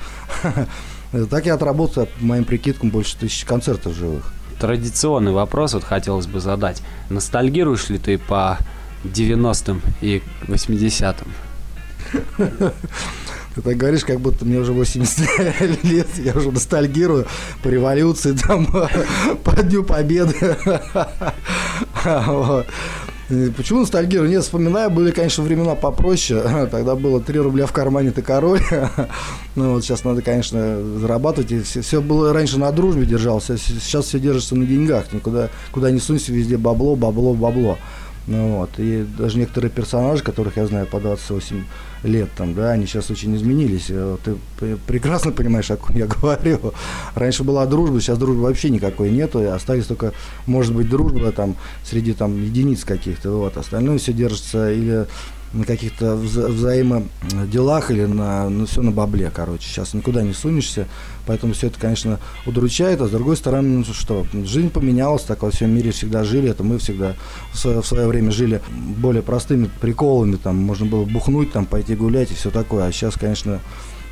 Так 1.30 1.46
я 1.46 1.54
отработал, 1.54 2.06
по 2.06 2.24
моим 2.24 2.44
прикидкам, 2.44 2.90
больше 2.90 3.16
тысячи 3.16 3.46
концертов 3.46 3.94
живых. 3.94 4.32
Традиционный 4.58 5.32
вопрос 5.32 5.74
вот 5.74 5.84
хотелось 5.84 6.26
бы 6.26 6.40
задать. 6.40 6.82
Ностальгируешь 7.10 7.88
ли 7.90 7.98
ты 7.98 8.18
по 8.18 8.58
90-м 9.04 9.80
и 10.00 10.20
80-м? 10.48 11.28
Ты 13.56 13.62
так 13.62 13.76
говоришь, 13.78 14.04
как 14.04 14.20
будто 14.20 14.44
мне 14.44 14.58
уже 14.58 14.74
80 14.74 15.82
лет, 15.82 16.06
я 16.18 16.34
уже 16.34 16.52
ностальгирую 16.52 17.26
по 17.62 17.68
революции, 17.68 18.32
там, 18.32 18.66
по 19.44 19.62
Дню 19.62 19.82
Победы. 19.82 20.34
Почему 23.56 23.80
ностальгирую? 23.80 24.28
Нет, 24.28 24.42
вспоминаю, 24.42 24.90
были, 24.90 25.10
конечно, 25.10 25.42
времена 25.42 25.74
попроще. 25.74 26.68
Тогда 26.70 26.96
было 26.96 27.18
3 27.18 27.40
рубля 27.40 27.64
в 27.64 27.72
кармане, 27.72 28.10
ты 28.10 28.20
король. 28.20 28.60
Ну 29.54 29.72
вот 29.72 29.84
сейчас 29.84 30.04
надо, 30.04 30.20
конечно, 30.20 30.78
зарабатывать. 31.00 31.50
И 31.50 31.62
все, 31.62 31.80
все 31.80 32.02
было 32.02 32.34
раньше 32.34 32.58
на 32.58 32.70
дружбе 32.72 33.06
держался, 33.06 33.56
сейчас 33.56 34.04
все 34.04 34.18
держится 34.18 34.54
на 34.54 34.66
деньгах. 34.66 35.10
Никуда 35.12 35.48
куда 35.72 35.90
не 35.90 35.98
сунься, 35.98 36.30
везде 36.30 36.58
бабло, 36.58 36.94
бабло, 36.94 37.32
бабло. 37.32 37.78
Ну, 38.26 38.56
вот. 38.56 38.70
И 38.78 39.04
даже 39.18 39.38
некоторые 39.38 39.70
персонажи, 39.70 40.22
которых 40.22 40.56
я 40.56 40.66
знаю 40.66 40.86
по 40.86 40.98
28 40.98 41.64
лет, 42.02 42.28
там, 42.36 42.54
да, 42.54 42.72
они 42.72 42.86
сейчас 42.86 43.10
очень 43.10 43.36
изменились. 43.36 43.86
Э, 43.88 44.16
ты 44.24 44.36
прекрасно 44.86 45.30
понимаешь, 45.30 45.70
о 45.70 45.76
ком 45.76 45.96
я 45.96 46.06
говорю. 46.22 46.74
Раньше 47.14 47.44
была 47.44 47.66
дружба, 47.66 48.00
сейчас 48.00 48.18
дружбы 48.18 48.42
вообще 48.42 48.70
никакой 48.70 49.10
нету. 49.10 49.52
Остались 49.52 49.86
только, 49.86 50.12
может 50.46 50.74
быть, 50.74 50.88
дружба 50.88 51.30
там 51.30 51.54
среди 51.84 52.14
там 52.14 52.42
единиц 52.42 52.84
каких-то. 52.84 53.30
Вот. 53.30 53.56
Остальное 53.56 53.98
все 53.98 54.12
держится 54.12 54.72
или 54.72 55.06
на 55.56 55.64
каких-то 55.64 56.14
вза- 56.14 56.48
взаимоделах 56.48 57.90
или 57.90 58.04
на 58.04 58.48
ну, 58.48 58.66
все 58.66 58.82
на 58.82 58.90
бабле, 58.90 59.30
короче. 59.34 59.68
Сейчас 59.68 59.94
никуда 59.94 60.22
не 60.22 60.32
сунешься, 60.32 60.86
поэтому 61.26 61.54
все 61.54 61.68
это, 61.68 61.80
конечно, 61.80 62.20
удручает. 62.44 63.00
А 63.00 63.06
с 63.06 63.10
другой 63.10 63.36
стороны, 63.36 63.78
ну 63.78 63.84
что, 63.84 64.26
жизнь 64.32 64.70
поменялась, 64.70 65.22
так 65.22 65.42
во 65.42 65.50
всем 65.50 65.70
мире 65.70 65.90
всегда 65.90 66.24
жили. 66.24 66.50
Это 66.50 66.62
мы 66.62 66.78
всегда 66.78 67.14
в 67.52 67.58
свое, 67.58 67.82
в 67.82 67.86
свое 67.86 68.06
время 68.06 68.30
жили 68.30 68.60
более 68.70 69.22
простыми 69.22 69.70
приколами. 69.80 70.36
Там 70.36 70.56
можно 70.56 70.86
было 70.86 71.04
бухнуть, 71.04 71.52
там 71.52 71.66
пойти 71.66 71.96
гулять 71.96 72.30
и 72.30 72.34
все 72.34 72.50
такое. 72.50 72.84
А 72.84 72.92
сейчас, 72.92 73.14
конечно, 73.14 73.60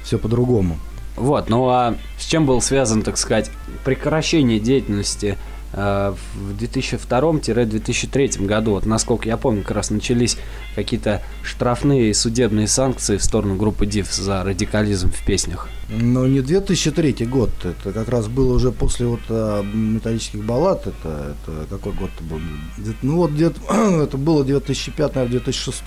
все 0.02 0.18
по-другому. 0.18 0.78
Вот, 1.16 1.48
ну 1.48 1.68
а 1.68 1.96
с 2.18 2.24
чем 2.24 2.44
был 2.44 2.60
связан, 2.60 3.02
так 3.02 3.18
сказать, 3.18 3.50
прекращение 3.84 4.58
деятельности 4.58 5.36
Э, 5.36 5.53
в 5.74 6.16
2002-2003 6.58 8.46
году, 8.46 8.72
вот 8.72 8.86
насколько 8.86 9.28
я 9.28 9.36
помню, 9.36 9.62
как 9.62 9.72
раз 9.72 9.90
начались 9.90 10.36
какие-то 10.74 11.20
штрафные 11.42 12.10
и 12.10 12.14
судебные 12.14 12.68
санкции 12.68 13.16
в 13.16 13.24
сторону 13.24 13.56
группы 13.56 13.84
Div 13.86 14.06
за 14.10 14.44
радикализм 14.44 15.10
в 15.10 15.24
песнях. 15.24 15.68
Ну, 15.88 16.26
не 16.26 16.40
2003 16.40 17.26
год, 17.26 17.50
это 17.64 17.92
как 17.92 18.08
раз 18.08 18.28
было 18.28 18.54
уже 18.54 18.72
после 18.72 19.06
вот 19.06 19.20
а, 19.28 19.62
металлических 19.62 20.44
баллад, 20.44 20.86
это, 20.86 21.34
это 21.46 21.66
какой 21.68 21.92
год 21.92 22.10
это 22.14 22.24
был? 22.24 22.40
Ну 23.02 23.16
вот 23.16 23.32
где-то, 23.32 23.60
это 24.02 24.16
было 24.16 24.44
2005, 24.44 25.14
наверное, 25.14 25.40
2006 25.40 25.82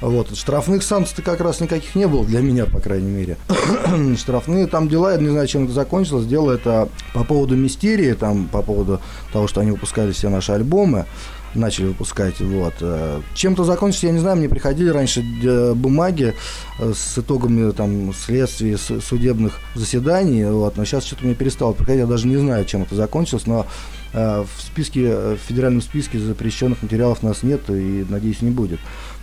вот. 0.00 0.36
Штрафных 0.36 0.82
санкций 0.82 1.22
как 1.22 1.40
раз 1.40 1.60
никаких 1.60 1.94
не 1.94 2.06
было 2.06 2.24
для 2.24 2.40
меня, 2.40 2.66
по 2.66 2.80
крайней 2.80 3.10
мере. 3.10 3.36
Штрафные 4.18 4.66
там 4.66 4.88
дела, 4.88 5.12
я 5.12 5.18
не 5.18 5.28
знаю, 5.28 5.46
чем 5.46 5.64
это 5.64 5.72
закончилось. 5.72 6.26
Дело 6.26 6.52
это 6.52 6.88
по 7.12 7.24
поводу 7.24 7.56
мистерии, 7.56 8.12
там, 8.12 8.48
по 8.48 8.62
поводу 8.62 9.00
того, 9.32 9.46
что 9.48 9.60
они 9.60 9.70
выпускали 9.70 10.12
все 10.12 10.28
наши 10.28 10.52
альбомы 10.52 11.06
начали 11.54 11.86
выпускать. 11.86 12.40
Вот. 12.40 12.74
Э, 12.80 13.20
чем-то 13.34 13.64
закончилось, 13.64 14.04
я 14.04 14.12
не 14.12 14.18
знаю, 14.18 14.36
мне 14.36 14.48
приходили 14.48 14.88
раньше 14.88 15.22
э, 15.42 15.74
бумаги 15.74 16.34
э, 16.78 16.92
с 16.94 17.18
итогами 17.18 17.70
там, 17.72 18.12
следствий, 18.12 18.76
судебных 18.76 19.60
заседаний, 19.74 20.44
вот, 20.44 20.76
но 20.76 20.84
сейчас 20.84 21.04
что-то 21.04 21.24
мне 21.24 21.34
перестало 21.34 21.72
приходить, 21.72 22.00
я 22.00 22.06
даже 22.06 22.26
не 22.26 22.36
знаю, 22.36 22.64
чем 22.64 22.82
это 22.82 22.94
закончилось, 22.94 23.46
но 23.46 23.66
в 24.14 24.48
списке, 24.58 25.34
в 25.34 25.38
федеральном 25.38 25.82
списке 25.82 26.18
запрещенных 26.18 26.82
материалов 26.82 27.22
нас 27.22 27.42
нет 27.42 27.68
и, 27.68 28.06
надеюсь, 28.08 28.42
не 28.42 28.50
будет. 28.50 28.78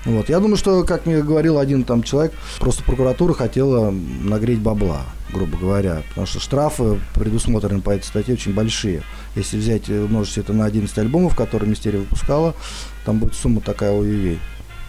Вот. 0.05 0.29
Я 0.29 0.39
думаю, 0.39 0.57
что, 0.57 0.83
как 0.83 1.05
мне 1.05 1.21
говорил 1.21 1.59
один 1.59 1.83
там 1.83 2.03
человек, 2.03 2.33
просто 2.59 2.83
прокуратура 2.83 3.33
хотела 3.33 3.91
нагреть 3.91 4.59
бабла, 4.59 5.03
грубо 5.31 5.57
говоря, 5.57 6.01
потому 6.09 6.27
что 6.27 6.39
штрафы 6.39 6.99
предусмотрены 7.13 7.81
по 7.81 7.91
этой 7.91 8.03
статье 8.03 8.33
очень 8.33 8.53
большие. 8.53 9.03
Если 9.35 9.57
взять, 9.57 9.89
умножить 9.89 10.39
это 10.39 10.53
на 10.53 10.65
11 10.65 10.97
альбомов, 10.97 11.35
которые 11.35 11.69
Мистерия 11.69 11.99
выпускала, 11.99 12.55
там 13.05 13.19
будет 13.19 13.35
сумма 13.35 13.61
такая 13.61 13.91
у 13.91 14.03
UV. 14.03 14.39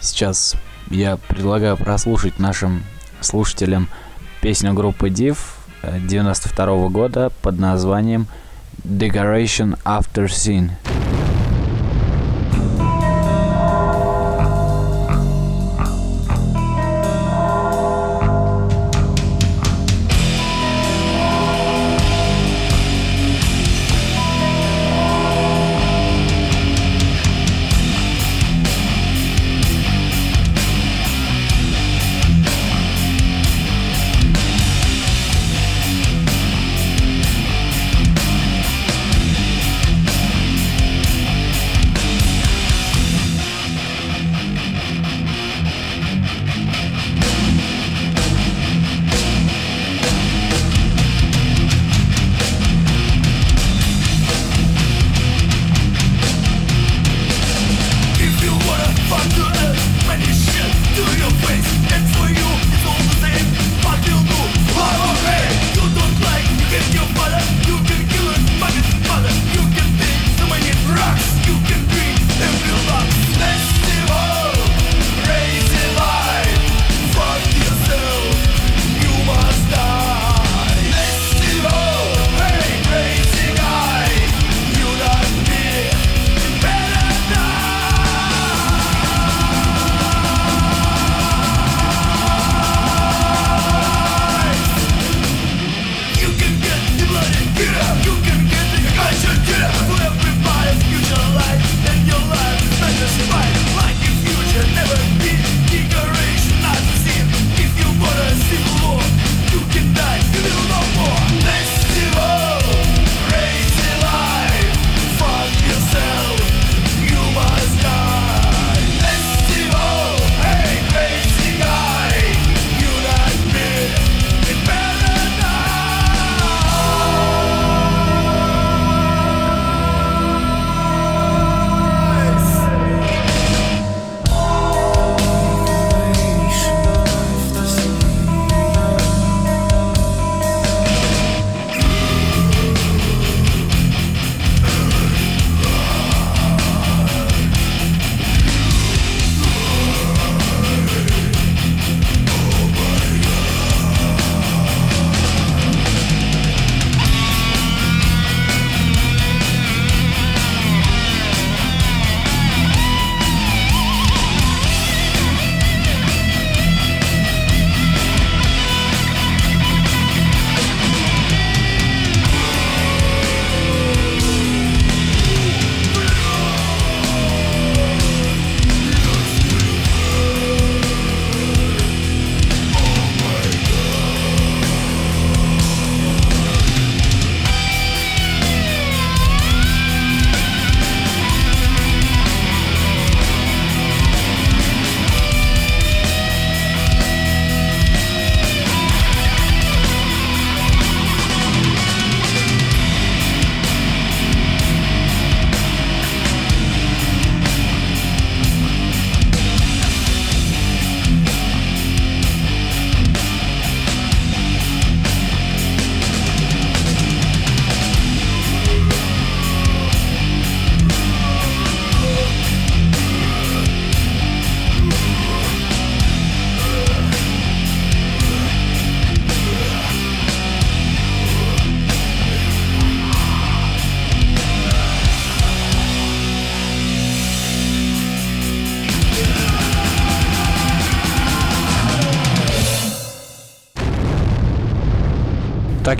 Сейчас 0.01 0.55
я 0.89 1.17
предлагаю 1.17 1.77
прослушать 1.77 2.39
нашим 2.39 2.83
слушателям 3.21 3.87
песню 4.41 4.73
группы 4.73 5.09
Div 5.09 5.37
92 5.83 6.65
-го 6.65 6.89
года 6.89 7.31
под 7.41 7.59
названием 7.59 8.27
Decoration 8.81 9.75
After 9.85 10.27
Scene. 10.27 10.77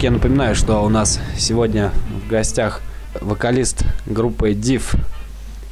Я 0.03 0.11
напоминаю, 0.11 0.53
что 0.53 0.83
у 0.83 0.89
нас 0.89 1.21
сегодня 1.37 1.93
в 2.25 2.29
гостях 2.29 2.81
вокалист 3.21 3.85
группы 4.05 4.51
Div 4.51 4.83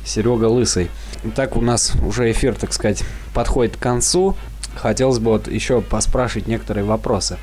Серега 0.06 0.46
Лысый. 0.46 0.90
Итак, 1.26 1.58
у 1.58 1.62
нас 1.62 1.92
уже 2.02 2.32
эфир, 2.32 2.56
так 2.56 2.72
сказать, 2.72 3.04
подходит 3.34 3.76
к 3.76 3.80
концу. 3.80 4.38
Хотелось 4.78 5.20
бы 5.20 5.32
вот 5.32 5.50
еще 5.50 5.82
поспрашивать 5.82 6.48
некоторые 6.48 6.86
вопросы. 6.86 7.38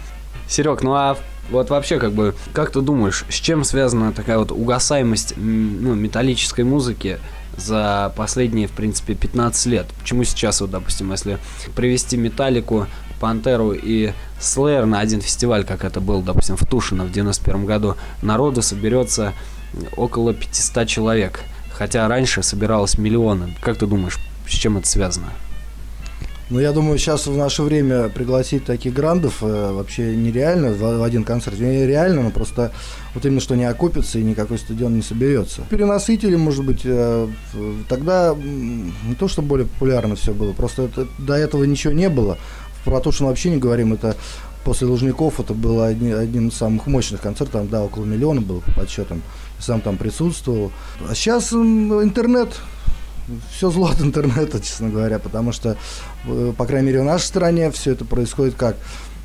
Серег, 0.49 0.83
ну 0.83 0.95
а 0.95 1.19
вот 1.51 1.69
вообще, 1.69 1.99
как 1.99 2.13
бы, 2.13 2.35
как 2.55 2.71
ты 2.71 2.81
думаешь, 2.81 3.27
с 3.29 3.35
чем 3.35 3.65
связана 3.65 4.15
такая 4.15 4.39
вот 4.39 4.51
угасаемость 4.51 5.35
ну, 5.37 5.95
металлической 5.95 6.65
музыки 6.65 7.19
за 7.59 8.15
последние, 8.17 8.67
в 8.67 8.73
принципе, 8.73 9.15
15 9.15 9.67
лет? 9.67 9.87
Почему 10.01 10.25
сейчас, 10.25 10.63
вот, 10.63 10.71
допустим, 10.71 11.11
если 11.13 11.37
привести 11.77 12.17
металлику 12.17 12.87
Пантеру 13.21 13.73
и 13.73 14.13
Slayer 14.41 14.85
на 14.85 15.01
один 15.01 15.21
фестиваль, 15.21 15.65
как 15.65 15.85
это 15.85 16.01
был, 16.01 16.23
допустим, 16.23 16.57
в 16.57 16.65
Тушино 16.67 17.05
в 17.05 17.13
91 17.13 17.67
году, 17.67 17.97
народу 18.23 18.63
соберется 18.63 19.33
около 19.97 20.35
500 20.35 20.87
человек. 20.87 21.41
Хотя 21.73 22.09
раньше 22.09 22.43
собиралось 22.43 22.99
миллионы. 22.99 23.55
Как 23.61 23.79
ты 23.79 23.87
думаешь, 23.87 24.19
с 24.49 24.53
чем 24.53 24.79
это 24.79 24.89
связано? 24.89 25.29
Ну, 26.51 26.61
я 26.61 26.73
думаю, 26.73 26.99
сейчас 26.99 27.27
в 27.27 27.37
наше 27.37 27.63
время 27.63 28.09
пригласить 28.09 28.65
таких 28.65 28.95
грандов 28.95 29.43
э, 29.43 29.73
вообще 29.73 30.17
нереально 30.17 30.71
в, 30.71 30.81
в 30.81 31.03
один 31.03 31.23
концерт. 31.23 31.59
Нереально, 31.59 32.23
но 32.23 32.31
просто 32.31 32.73
вот 33.15 33.27
именно 33.27 33.41
что 33.41 33.55
не 33.55 33.67
окупится 33.67 34.19
и 34.19 34.23
никакой 34.23 34.59
стадион 34.59 34.95
не 34.95 35.03
соберется. 35.03 35.63
Переносители, 35.69 36.37
может 36.37 36.65
быть, 36.65 36.81
э, 36.85 37.29
тогда 37.91 38.35
не 38.35 39.15
то, 39.19 39.29
что 39.29 39.43
более 39.43 39.67
популярно 39.67 40.17
все 40.17 40.33
было, 40.33 40.53
просто 40.53 40.85
это, 40.85 41.07
до 41.19 41.35
этого 41.35 41.65
ничего 41.65 41.93
не 41.93 42.09
было. 42.09 42.39
Про 42.89 43.01
то, 43.01 43.13
что 43.13 43.25
мы 43.25 43.29
вообще 43.29 43.51
не 43.51 43.59
говорим, 43.59 43.93
это 43.93 44.17
после 44.65 44.87
Лужников 44.87 45.41
это 45.41 45.53
было 45.53 45.89
одни, 45.89 46.11
одним 46.11 46.49
из 46.49 46.55
самых 46.55 46.87
мощных 46.87 47.21
концертов, 47.21 47.69
да, 47.69 47.85
около 47.85 48.07
миллиона 48.07 48.41
было 48.41 48.61
по 48.61 48.73
подсчетам, 48.73 49.21
сам 49.59 49.83
там 49.83 49.99
присутствовал. 49.99 50.73
А 51.07 51.15
сейчас 51.15 51.53
интернет, 51.53 52.49
все 53.55 53.71
зло 53.71 53.89
от 53.89 54.01
интернета, 54.01 54.59
честно 54.63 54.89
говоря, 54.89 55.19
потому 55.19 55.53
что, 55.53 55.77
э, 56.25 56.55
по 56.57 56.65
крайней 56.65 56.87
мере, 56.87 57.03
в 57.03 57.05
нашей 57.05 57.27
стране 57.27 57.71
все 57.73 57.93
это 57.93 58.07
происходит 58.07 58.55
как? 58.55 58.77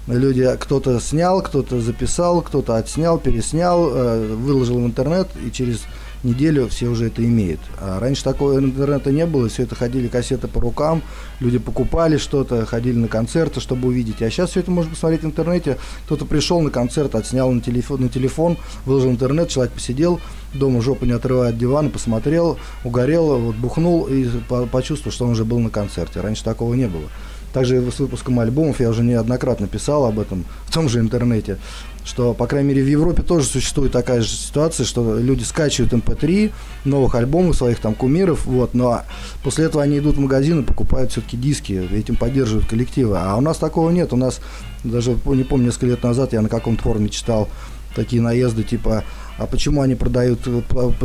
Люди, 0.07 0.45
кто-то 0.59 0.99
снял, 0.99 1.41
кто-то 1.41 1.79
записал, 1.79 2.41
кто-то 2.41 2.75
отснял, 2.75 3.17
переснял, 3.17 3.89
э, 3.93 4.35
выложил 4.35 4.75
в 4.75 4.85
интернет, 4.85 5.29
и 5.41 5.49
через 5.51 5.83
неделю 6.23 6.67
все 6.67 6.87
уже 6.87 7.07
это 7.07 7.23
имеют. 7.23 7.59
А 7.79 7.99
раньше 7.99 8.23
такого 8.23 8.57
интернета 8.59 9.11
не 9.11 9.25
было, 9.25 9.49
все 9.49 9.63
это 9.63 9.75
ходили 9.75 10.07
кассеты 10.07 10.47
по 10.47 10.59
рукам, 10.59 11.01
люди 11.39 11.57
покупали 11.57 12.17
что-то, 12.17 12.65
ходили 12.65 12.97
на 12.97 13.07
концерты, 13.07 13.59
чтобы 13.59 13.89
увидеть. 13.89 14.21
А 14.21 14.29
сейчас 14.29 14.51
все 14.51 14.61
это 14.61 14.71
можно 14.71 14.91
посмотреть 14.91 15.23
в 15.23 15.25
интернете. 15.25 15.77
Кто-то 16.05 16.25
пришел 16.25 16.61
на 16.61 16.69
концерт, 16.69 17.15
отснял 17.15 17.51
на 17.51 17.61
телефон, 17.61 18.01
на 18.01 18.09
телефон 18.09 18.57
выложил 18.85 19.11
интернет, 19.11 19.49
человек 19.49 19.73
посидел, 19.73 20.19
дома 20.53 20.81
жопу 20.81 21.05
не 21.05 21.11
отрывая 21.11 21.49
от 21.49 21.57
дивана, 21.57 21.89
посмотрел, 21.89 22.57
угорел, 22.83 23.37
вот 23.39 23.55
бухнул 23.55 24.05
и 24.05 24.27
почувствовал, 24.71 25.11
что 25.11 25.25
он 25.25 25.31
уже 25.31 25.45
был 25.45 25.59
на 25.59 25.69
концерте. 25.69 26.21
Раньше 26.21 26.43
такого 26.43 26.73
не 26.73 26.87
было. 26.87 27.09
Также 27.53 27.79
с 27.91 27.99
выпуском 27.99 28.39
альбомов 28.39 28.79
я 28.79 28.89
уже 28.89 29.03
неоднократно 29.03 29.67
писал 29.67 30.05
об 30.05 30.19
этом 30.19 30.43
в 30.65 30.73
том 30.73 30.89
же 30.89 30.99
интернете, 30.99 31.59
что, 32.05 32.33
по 32.33 32.47
крайней 32.47 32.69
мере, 32.69 32.83
в 32.83 32.87
Европе 32.87 33.21
тоже 33.21 33.45
существует 33.45 33.91
такая 33.91 34.21
же 34.21 34.27
ситуация, 34.27 34.85
что 34.85 35.17
люди 35.17 35.43
скачивают 35.43 35.93
MP3 35.93 36.45
эм 36.45 36.51
новых 36.85 37.15
альбомов 37.15 37.55
своих 37.55 37.79
там 37.79 37.95
кумиров, 37.95 38.45
вот, 38.45 38.73
но 38.73 39.03
после 39.43 39.65
этого 39.65 39.83
они 39.83 39.99
идут 39.99 40.17
в 40.17 40.19
магазин 40.19 40.61
и 40.61 40.63
покупают 40.63 41.11
все-таки 41.11 41.37
диски, 41.37 41.87
этим 41.93 42.15
поддерживают 42.15 42.67
коллективы. 42.67 43.17
А 43.17 43.35
у 43.37 43.41
нас 43.41 43.57
такого 43.57 43.89
нет. 43.89 44.11
У 44.13 44.17
нас 44.17 44.41
даже, 44.83 45.17
не 45.25 45.43
помню, 45.43 45.67
несколько 45.67 45.85
лет 45.87 46.03
назад 46.03 46.33
я 46.33 46.41
на 46.41 46.49
каком-то 46.49 46.83
форуме 46.83 47.09
читал 47.09 47.47
такие 47.95 48.21
наезды 48.21 48.63
типа 48.63 49.03
а 49.37 49.47
почему 49.47 49.81
они 49.81 49.95
продают 49.95 50.39
э, 50.45 50.61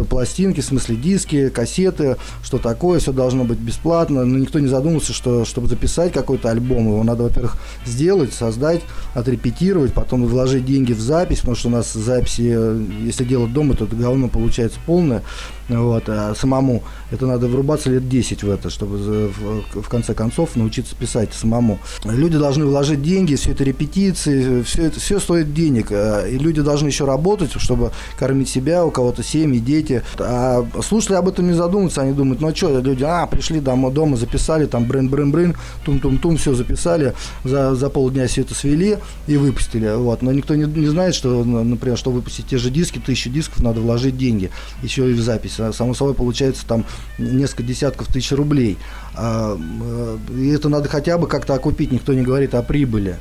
пластинки, 0.09 0.61
в 0.61 0.65
смысле 0.65 0.97
диски, 0.97 1.49
кассеты, 1.49 2.17
что 2.43 2.59
такое, 2.59 3.01
все 3.01 3.13
должно 3.13 3.45
быть 3.45 3.59
бесплатно. 3.59 4.25
Но 4.25 4.39
никто 4.39 4.59
не 4.59 4.69
задумался, 4.69 5.13
что 5.13 5.45
чтобы 5.45 5.69
записать 5.69 6.13
какой-то 6.13 6.51
альбом, 6.51 6.89
его 6.89 7.03
надо, 7.03 7.25
во-первых, 7.25 7.57
сделать, 7.87 8.33
создать, 8.33 8.83
отрепетировать, 9.15 9.93
потом 9.93 10.27
вложить 10.27 10.65
деньги 10.67 10.93
в 10.93 11.01
запись, 11.01 11.41
потому 11.41 11.57
что 11.57 11.69
у 11.69 11.73
нас 11.73 11.93
записи, 11.93 12.53
э, 12.55 12.85
если 13.05 13.25
делать 13.25 13.53
дома, 13.53 13.75
то 13.75 13.85
это 13.85 13.97
говно 13.97 14.29
получается 14.29 14.79
полное. 14.87 15.23
Вот, 15.69 16.05
а 16.09 16.35
самому 16.35 16.83
это 17.11 17.27
надо 17.27 17.47
врубаться 17.47 17.91
лет 17.91 18.09
10 18.09 18.43
в 18.43 18.51
это, 18.51 18.71
чтобы 18.71 19.31
в, 19.75 19.89
конце 19.89 20.15
концов 20.15 20.57
научиться 20.57 20.97
писать 20.97 21.35
самому. 21.35 21.79
Люди 22.05 22.39
должны 22.39 22.65
вложить 22.65 23.03
деньги, 23.03 23.35
все 23.35 23.53
это 23.53 23.65
репетиции, 23.65 24.63
все 24.63 24.85
это 24.85 24.99
все 24.99 25.21
стоит 25.21 25.53
денег. 25.53 25.89
А, 25.91 26.27
и 26.27 26.39
люди 26.39 26.63
должны 26.63 26.89
еще 26.89 27.05
работать, 27.05 27.53
чтобы 27.57 27.93
кормить 28.19 28.49
себя, 28.49 28.85
у 28.85 28.91
кого-то 28.91 29.23
семьи, 29.23 29.59
дети. 29.59 30.03
А 30.19 30.67
слушатели 30.83 31.17
об 31.17 31.29
этом 31.29 31.47
не 31.47 31.55
задумываются, 31.55 32.03
они 32.03 32.13
думают, 32.13 32.41
ну 32.41 32.49
а 32.49 32.55
что, 32.55 32.81
люди, 32.81 33.05
а, 33.05 33.27
пришли 33.27 33.61
дома, 33.61 33.91
дома 33.91 34.17
записали, 34.17 34.67
там 34.67 34.85
брын-брын-брын, 34.85 35.57
тум-тум-тум, 35.85 36.37
все 36.37 36.55
записали, 36.55 37.15
за, 37.45 37.75
за 37.75 37.91
полдня 37.91 38.27
все 38.27 38.43
это 38.43 38.55
свели 38.55 38.99
и 39.27 39.37
выпустили. 39.37 39.95
Вот. 39.97 40.23
Но 40.23 40.33
никто 40.33 40.55
не, 40.55 40.65
не 40.65 40.89
знает, 40.89 41.15
что, 41.15 41.45
например, 41.45 41.97
чтобы 41.97 42.17
выпустить 42.17 42.47
те 42.49 42.59
же 42.59 42.71
диски, 42.71 42.99
тысячу 42.99 43.31
дисков, 43.31 43.63
надо 43.63 43.81
вложить 43.81 44.19
деньги, 44.19 44.51
еще 44.83 45.11
и 45.11 45.15
в 45.15 45.21
запись. 45.21 45.59
А 45.59 45.73
само 45.73 45.95
собой 45.95 46.15
получается 46.15 46.67
там 46.67 46.85
несколько 47.19 47.63
десятков 47.63 48.09
тысяч 48.09 48.33
рублей. 48.33 48.79
А, 49.15 49.57
э, 49.59 50.19
и 50.37 50.49
это 50.49 50.69
надо 50.69 50.89
хотя 50.89 51.19
бы 51.19 51.27
как-то 51.27 51.55
окупить, 51.55 51.93
никто 51.93 52.13
не 52.15 52.23
говорит 52.23 52.55
о 52.55 52.63
прибыли. 52.63 53.17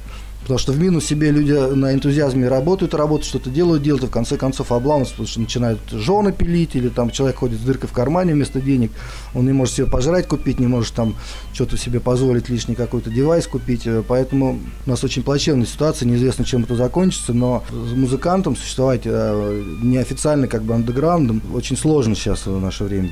Потому 0.48 0.60
что 0.60 0.72
в 0.72 0.80
минус 0.80 1.04
себе 1.04 1.30
люди 1.30 1.52
на 1.52 1.94
энтузиазме 1.94 2.48
работают, 2.48 2.94
работают, 2.94 3.28
что-то 3.28 3.50
делают, 3.50 3.84
делают, 3.84 4.06
и 4.06 4.08
в 4.08 4.12
конце 4.12 4.38
концов 4.38 4.72
обламываются, 4.72 5.16
потому 5.16 5.28
что 5.28 5.42
начинают 5.42 5.80
жены 5.92 6.32
пилить, 6.32 6.74
или 6.74 6.88
там 6.88 7.10
человек 7.10 7.40
ходит 7.40 7.60
с 7.60 7.64
дыркой 7.64 7.90
в 7.90 7.92
кармане 7.92 8.32
вместо 8.32 8.62
денег, 8.62 8.92
он 9.34 9.46
не 9.46 9.52
может 9.52 9.76
себе 9.76 9.88
пожрать 9.88 10.26
купить, 10.26 10.58
не 10.62 10.68
может 10.68 10.94
там 10.94 11.16
что-то 11.52 11.76
себе 11.76 12.00
позволить 12.00 12.48
лишний 12.48 12.76
какой-то 12.76 13.10
девайс 13.10 13.46
купить. 13.46 13.86
Поэтому 14.08 14.62
у 14.86 14.90
нас 14.90 15.04
очень 15.04 15.22
плачевная 15.22 15.66
ситуация, 15.66 16.08
неизвестно, 16.08 16.46
чем 16.46 16.64
это 16.64 16.78
закончится, 16.78 17.34
но 17.34 17.66
музыкантам 17.74 18.56
существовать 18.56 19.02
э, 19.04 19.64
неофициально, 19.82 20.48
как 20.48 20.64
бы 20.64 20.76
андеграундом, 20.76 21.42
очень 21.54 21.76
сложно 21.76 22.16
сейчас 22.16 22.46
в 22.46 22.58
наше 22.62 22.86
время. 22.86 23.12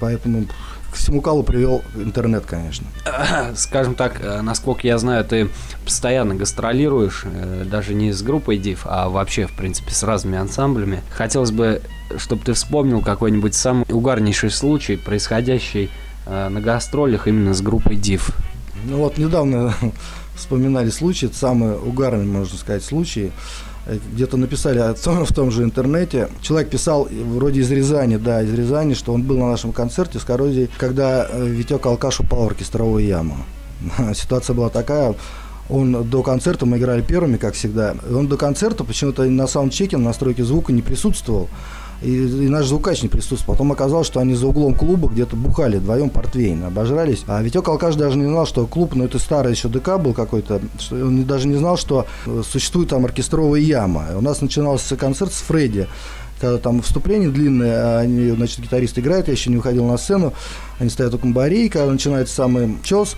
Поэтому 0.00 0.44
к 0.94 0.96
всему 0.96 1.20
калу 1.20 1.42
привел 1.42 1.82
интернет, 1.96 2.46
конечно. 2.46 2.86
Скажем 3.56 3.96
так, 3.96 4.20
э, 4.22 4.42
насколько 4.42 4.86
я 4.86 4.96
знаю, 4.96 5.24
ты 5.24 5.48
постоянно 5.84 6.36
гастролируешь, 6.36 7.24
э, 7.24 7.64
даже 7.68 7.94
не 7.94 8.12
с 8.12 8.22
группой 8.22 8.58
Div, 8.58 8.78
а 8.84 9.08
вообще, 9.08 9.48
в 9.48 9.56
принципе, 9.56 9.90
с 9.90 10.04
разными 10.04 10.38
ансамблями. 10.38 11.02
Хотелось 11.10 11.50
бы, 11.50 11.82
чтобы 12.16 12.44
ты 12.44 12.52
вспомнил 12.52 13.00
какой-нибудь 13.00 13.54
самый 13.54 13.84
угарнейший 13.88 14.50
случай, 14.50 14.94
происходящий 14.94 15.90
э, 16.26 16.48
на 16.48 16.60
гастролях 16.60 17.26
именно 17.26 17.54
с 17.54 17.60
группой 17.60 17.96
Div. 17.96 18.32
Ну 18.84 18.98
вот 18.98 19.18
недавно 19.18 19.74
вспоминали 20.36 20.90
случай, 20.90 21.28
самый 21.32 21.76
угарный, 21.76 22.24
можно 22.24 22.56
сказать, 22.56 22.84
случай 22.84 23.32
где-то 23.86 24.36
написали 24.36 24.94
в 24.94 25.32
том 25.32 25.50
же 25.50 25.62
интернете. 25.62 26.28
Человек 26.40 26.70
писал 26.70 27.08
вроде 27.10 27.60
из 27.60 27.70
Рязани, 27.70 28.16
да, 28.16 28.42
из 28.42 28.52
Рязани, 28.52 28.94
что 28.94 29.12
он 29.12 29.22
был 29.22 29.38
на 29.38 29.50
нашем 29.50 29.72
концерте 29.72 30.18
с 30.18 30.24
коррозией, 30.24 30.70
когда 30.78 31.26
э, 31.28 31.46
Витек 31.46 31.84
Алкаш 31.84 32.20
упал 32.20 32.44
в 32.44 32.46
оркестровую 32.48 33.04
яму. 33.04 33.36
Ситуация 34.14 34.54
была 34.54 34.70
такая, 34.70 35.14
он 35.68 36.08
до 36.08 36.22
концерта, 36.22 36.66
мы 36.66 36.78
играли 36.78 37.02
первыми, 37.02 37.36
как 37.36 37.54
всегда, 37.54 37.94
он 38.10 38.28
до 38.28 38.36
концерта 38.36 38.84
почему-то 38.84 39.24
на 39.24 39.46
саундчеке, 39.46 39.96
на 39.96 40.04
настройке 40.04 40.44
звука 40.44 40.72
не 40.72 40.82
присутствовал 40.82 41.48
и, 42.04 42.44
и 42.44 42.48
наш 42.48 42.66
звукач 42.66 43.02
не 43.02 43.08
присутствовал. 43.08 43.54
Потом 43.54 43.72
оказалось, 43.72 44.06
что 44.06 44.20
они 44.20 44.34
за 44.34 44.46
углом 44.46 44.74
клуба 44.74 45.08
где-то 45.08 45.36
бухали 45.36 45.78
вдвоем 45.78 46.10
портвейн, 46.10 46.64
обожрались. 46.64 47.24
А 47.26 47.42
Витек 47.42 47.66
Алкаш 47.66 47.96
даже 47.96 48.18
не 48.18 48.26
знал, 48.26 48.46
что 48.46 48.66
клуб, 48.66 48.94
ну 48.94 49.04
это 49.04 49.18
старый 49.18 49.52
еще 49.52 49.68
ДК 49.68 49.98
был 49.98 50.12
какой-то, 50.12 50.60
что 50.78 50.96
он 50.96 51.24
даже 51.24 51.48
не 51.48 51.56
знал, 51.56 51.76
что 51.76 52.06
э, 52.26 52.42
существует 52.48 52.90
там 52.90 53.04
оркестровая 53.04 53.60
яма. 53.60 54.06
У 54.16 54.20
нас 54.20 54.40
начинался 54.40 54.96
концерт 54.96 55.32
с 55.32 55.40
Фредди 55.42 55.88
когда 56.40 56.58
там 56.58 56.82
вступление 56.82 57.30
длинное, 57.30 57.76
а 57.76 58.00
они, 58.00 58.30
значит, 58.30 58.58
гитарист 58.60 58.98
играет, 58.98 59.28
я 59.28 59.32
еще 59.32 59.50
не 59.50 59.56
выходил 59.56 59.86
на 59.86 59.96
сцену, 59.96 60.34
они 60.78 60.90
стоят 60.90 61.14
у 61.14 61.18
комбарей, 61.18 61.68
когда 61.68 61.90
начинается 61.90 62.34
самый 62.34 62.76
чес, 62.82 63.16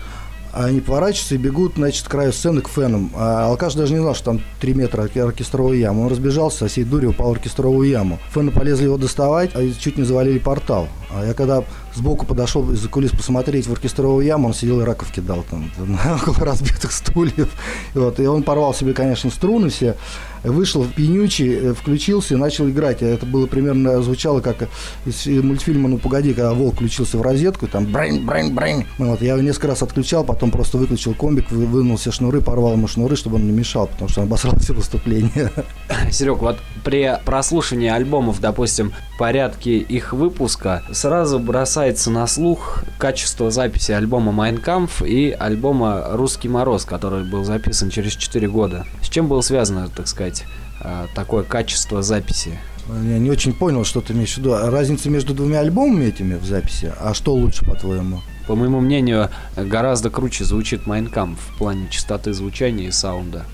они 0.64 0.80
поворачиваются 0.80 1.34
и 1.34 1.38
бегут, 1.38 1.74
значит, 1.76 2.06
к 2.06 2.10
краю 2.10 2.32
сцены 2.32 2.62
к 2.62 2.68
фенам. 2.68 3.10
А 3.14 3.46
алкаш 3.46 3.74
даже 3.74 3.92
не 3.92 4.00
знал, 4.00 4.14
что 4.14 4.24
там 4.24 4.40
3 4.60 4.74
метра 4.74 5.02
оркестровая 5.02 5.76
яма. 5.76 6.00
Он 6.02 6.08
разбежался, 6.08 6.58
со 6.58 6.68
всей 6.68 6.84
дури 6.84 7.06
упал 7.06 7.28
в 7.28 7.32
оркестровую 7.32 7.88
яму. 7.88 8.18
Фены 8.32 8.50
полезли 8.50 8.84
его 8.84 8.96
доставать, 8.96 9.50
а 9.54 9.68
чуть 9.78 9.98
не 9.98 10.04
завалили 10.04 10.38
портал. 10.38 10.88
А 11.10 11.24
я 11.24 11.34
когда 11.34 11.62
сбоку 11.96 12.26
подошел 12.26 12.70
из-за 12.72 12.88
кулис 12.88 13.10
посмотреть 13.10 13.66
в 13.66 13.72
оркестровую 13.72 14.24
яму, 14.24 14.48
он 14.48 14.54
сидел 14.54 14.80
и 14.80 14.84
раков 14.84 15.10
кидал 15.10 15.44
там 15.48 15.70
около 16.22 16.46
разбитых 16.46 16.92
стульев. 16.92 17.48
И, 17.94 17.98
вот, 17.98 18.20
и 18.20 18.26
он 18.26 18.42
порвал 18.42 18.74
себе, 18.74 18.92
конечно, 18.92 19.30
струны 19.30 19.70
все, 19.70 19.96
вышел 20.44 20.82
в 20.82 20.92
пьянючий, 20.92 21.54
э, 21.54 21.74
включился 21.74 22.34
и 22.34 22.36
начал 22.36 22.68
играть. 22.68 23.02
Это 23.02 23.26
было 23.26 23.46
примерно, 23.46 24.02
звучало 24.02 24.40
как 24.40 24.68
из 25.04 25.26
мультфильма 25.26 25.88
«Ну, 25.88 25.98
погоди», 25.98 26.32
когда 26.34 26.52
волк 26.52 26.74
включился 26.74 27.18
в 27.18 27.22
розетку, 27.22 27.66
там 27.66 27.86
брейн, 27.86 28.24
брейн, 28.24 28.54
брейн. 28.54 28.84
Вот, 28.98 29.22
я 29.22 29.32
его 29.32 29.42
несколько 29.42 29.68
раз 29.68 29.82
отключал, 29.82 30.24
потом 30.24 30.50
просто 30.50 30.78
выключил 30.78 31.14
комбик, 31.14 31.50
вынул 31.50 31.96
все 31.96 32.12
шнуры, 32.12 32.40
порвал 32.40 32.72
ему 32.72 32.88
шнуры, 32.88 33.16
чтобы 33.16 33.36
он 33.36 33.46
не 33.46 33.52
мешал, 33.52 33.86
потому 33.86 34.08
что 34.08 34.20
он 34.20 34.26
обосрал 34.26 34.56
все 34.58 34.74
выступления. 34.74 35.50
Серег, 36.10 36.38
вот 36.38 36.58
при 36.86 37.18
прослушивании 37.24 37.88
альбомов, 37.88 38.40
допустим, 38.40 38.92
порядке 39.18 39.78
их 39.78 40.12
выпуска, 40.12 40.84
сразу 40.92 41.40
бросается 41.40 42.12
на 42.12 42.28
слух 42.28 42.84
качество 42.96 43.50
записи 43.50 43.90
альбома 43.90 44.30
«Майнкамф» 44.30 45.02
и 45.02 45.32
альбома 45.32 46.04
«Русский 46.12 46.48
мороз», 46.48 46.84
который 46.84 47.24
был 47.24 47.42
записан 47.42 47.90
через 47.90 48.12
4 48.12 48.46
года. 48.46 48.86
С 49.02 49.08
чем 49.08 49.26
было 49.26 49.40
связано, 49.40 49.88
так 49.88 50.06
сказать, 50.06 50.44
э, 50.80 51.06
такое 51.16 51.42
качество 51.42 52.02
записи? 52.02 52.56
Я 52.88 53.18
не 53.18 53.32
очень 53.32 53.52
понял, 53.52 53.84
что 53.84 54.00
ты 54.00 54.12
имеешь 54.12 54.34
в 54.34 54.38
виду. 54.38 54.56
Разница 54.56 55.10
между 55.10 55.34
двумя 55.34 55.58
альбомами 55.58 56.04
этими 56.04 56.36
в 56.36 56.44
записи? 56.44 56.92
А 57.00 57.14
что 57.14 57.34
лучше, 57.34 57.64
по-твоему? 57.64 58.20
По 58.46 58.54
моему 58.54 58.78
мнению, 58.78 59.30
гораздо 59.56 60.08
круче 60.08 60.44
звучит 60.44 60.86
Майнкам 60.86 61.34
в 61.34 61.58
плане 61.58 61.88
частоты 61.90 62.32
звучания 62.32 62.86
и 62.86 62.92
саунда. 62.92 63.44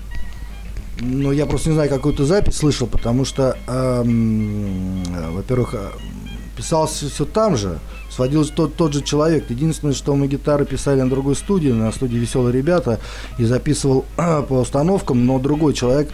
Ну, 0.99 1.31
я 1.31 1.45
просто 1.45 1.69
не 1.69 1.75
знаю, 1.75 1.89
какую-то 1.89 2.25
запись 2.25 2.57
слышал, 2.57 2.87
потому 2.87 3.25
что, 3.25 3.57
эм, 3.67 5.03
во-первых, 5.33 5.73
э, 5.73 5.89
писался 6.55 7.09
все 7.09 7.25
там 7.25 7.57
же, 7.57 7.79
сводил 8.09 8.45
тот, 8.45 8.75
тот 8.75 8.93
же 8.93 9.01
человек. 9.01 9.49
Единственное, 9.49 9.93
что 9.93 10.15
мы 10.15 10.27
гитары 10.27 10.65
писали 10.65 11.01
на 11.01 11.09
другой 11.09 11.35
студии, 11.35 11.69
на 11.69 11.91
студии 11.91 12.17
«Веселые 12.17 12.53
ребята», 12.53 12.99
и 13.39 13.45
записывал 13.45 14.05
по 14.15 14.61
установкам, 14.61 15.25
но 15.25 15.39
другой 15.39 15.73
человек, 15.73 16.11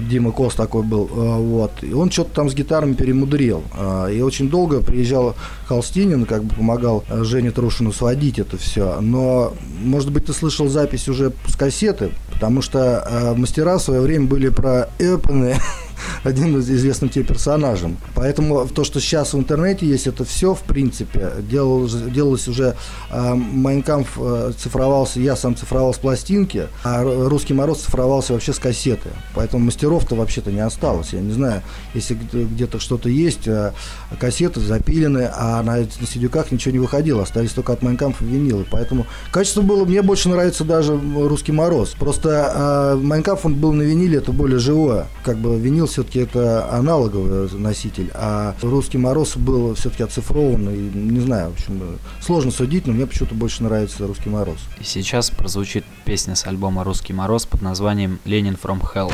Дима 0.00 0.32
Кос 0.32 0.54
такой 0.54 0.82
был, 0.82 1.08
э, 1.10 1.38
вот, 1.38 1.72
и 1.82 1.92
он 1.92 2.10
что-то 2.10 2.34
там 2.34 2.50
с 2.50 2.54
гитарами 2.54 2.94
перемудрил. 2.94 3.62
Э, 3.76 4.12
и 4.12 4.20
очень 4.20 4.48
долго 4.48 4.80
приезжал 4.80 5.34
Холстинин, 5.66 6.26
как 6.26 6.44
бы 6.44 6.54
помогал 6.54 7.04
э, 7.08 7.24
Жене 7.24 7.50
Трушину 7.50 7.92
сводить 7.92 8.38
это 8.38 8.56
все. 8.56 9.00
Но, 9.00 9.54
может 9.82 10.10
быть, 10.10 10.26
ты 10.26 10.32
слышал 10.32 10.68
запись 10.68 11.08
уже 11.08 11.32
с 11.46 11.56
кассеты, 11.56 12.10
потому 12.32 12.62
что 12.62 13.34
мастера 13.36 13.78
в 13.78 13.82
свое 13.82 14.00
время 14.00 14.26
были 14.26 14.48
про 14.48 14.88
Эппены, 14.98 15.56
одним 16.24 16.58
из 16.58 16.70
известным 16.70 17.10
тебе 17.10 17.24
персонажем. 17.24 17.96
Поэтому 18.14 18.66
то, 18.66 18.84
что 18.84 19.00
сейчас 19.00 19.34
в 19.34 19.38
интернете 19.38 19.86
есть, 19.86 20.06
это 20.06 20.24
все, 20.24 20.54
в 20.54 20.62
принципе, 20.62 21.32
делалось, 21.40 21.92
делалось 21.92 22.48
уже 22.48 22.76
э, 23.10 23.34
Майнкамп 23.34 24.06
э, 24.16 24.52
цифровался, 24.58 25.20
я 25.20 25.36
сам 25.36 25.56
цифровал 25.56 25.94
с 25.94 25.98
пластинки, 25.98 26.68
а 26.84 27.02
Русский 27.02 27.54
Мороз 27.54 27.82
цифровался 27.82 28.32
вообще 28.32 28.52
с 28.52 28.58
кассеты. 28.58 29.10
Поэтому 29.34 29.64
мастеров-то 29.64 30.14
вообще-то 30.14 30.50
не 30.50 30.60
осталось. 30.60 31.12
Я 31.12 31.20
не 31.20 31.32
знаю, 31.32 31.62
если 31.94 32.14
где-то 32.14 32.78
что-то 32.78 33.08
есть, 33.08 33.46
э, 33.46 33.72
кассеты 34.18 34.60
запилены, 34.60 35.30
а 35.34 35.62
на, 35.62 35.78
на 35.78 36.06
сидюках 36.06 36.50
ничего 36.52 36.72
не 36.72 36.78
выходило, 36.78 37.22
остались 37.22 37.52
только 37.52 37.72
от 37.72 37.82
Майнкампа 37.82 38.22
винилы. 38.22 38.66
Поэтому 38.70 39.06
качество 39.30 39.62
было, 39.62 39.84
мне 39.84 40.02
больше 40.02 40.28
нравится 40.28 40.64
даже 40.64 40.98
Русский 41.16 41.52
Мороз. 41.52 41.94
Просто 41.98 42.94
э, 42.94 42.96
Майнкамп 42.96 43.46
он 43.46 43.54
был 43.54 43.72
на 43.72 43.82
виниле, 43.82 44.18
это 44.18 44.32
более 44.32 44.58
живое. 44.58 45.06
Как 45.24 45.38
бы 45.38 45.58
винил 45.58 45.85
все-таки 45.86 46.20
это 46.20 46.70
аналоговый 46.72 47.50
носитель, 47.52 48.10
а 48.14 48.54
русский 48.62 48.98
мороз 48.98 49.36
был 49.36 49.74
все-таки 49.74 50.02
оцифрован. 50.02 50.68
И, 50.70 50.90
не 50.96 51.20
знаю, 51.20 51.50
в 51.50 51.54
общем, 51.54 51.98
сложно 52.20 52.50
судить, 52.50 52.86
но 52.86 52.92
мне 52.92 53.06
почему-то 53.06 53.34
больше 53.34 53.62
нравится 53.62 54.06
русский 54.06 54.30
мороз. 54.30 54.58
И 54.80 54.84
сейчас 54.84 55.30
прозвучит 55.30 55.84
песня 56.04 56.34
с 56.34 56.46
альбома 56.46 56.84
«Русский 56.84 57.12
мороз» 57.12 57.46
под 57.46 57.62
названием 57.62 58.20
«Ленин 58.24 58.56
from 58.60 58.80
Hell». 58.80 59.12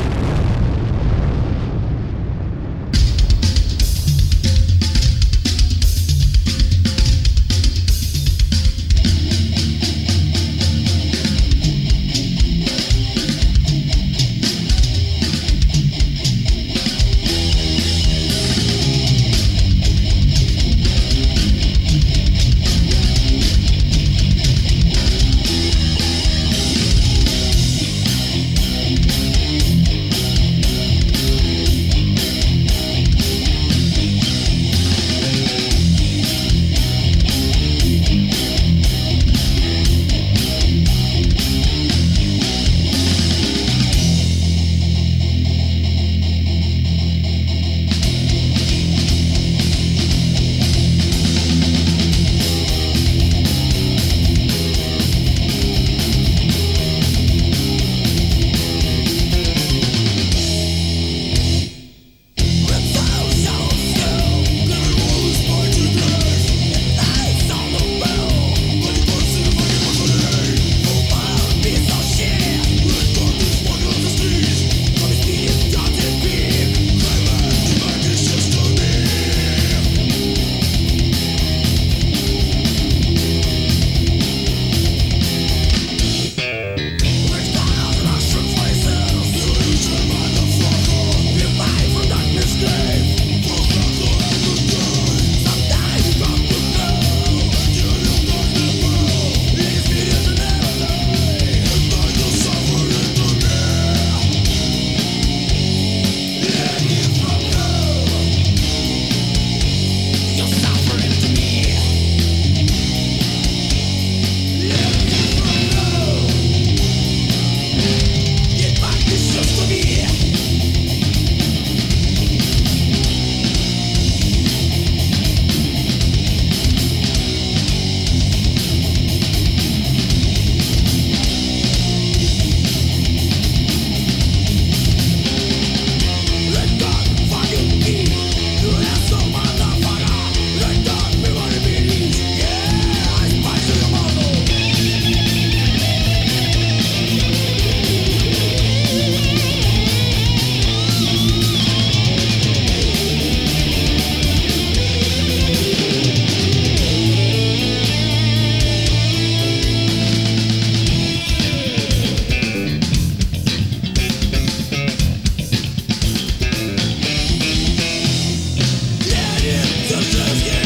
the 169.93 170.01
death, 170.01 170.47
yeah. 170.47 170.62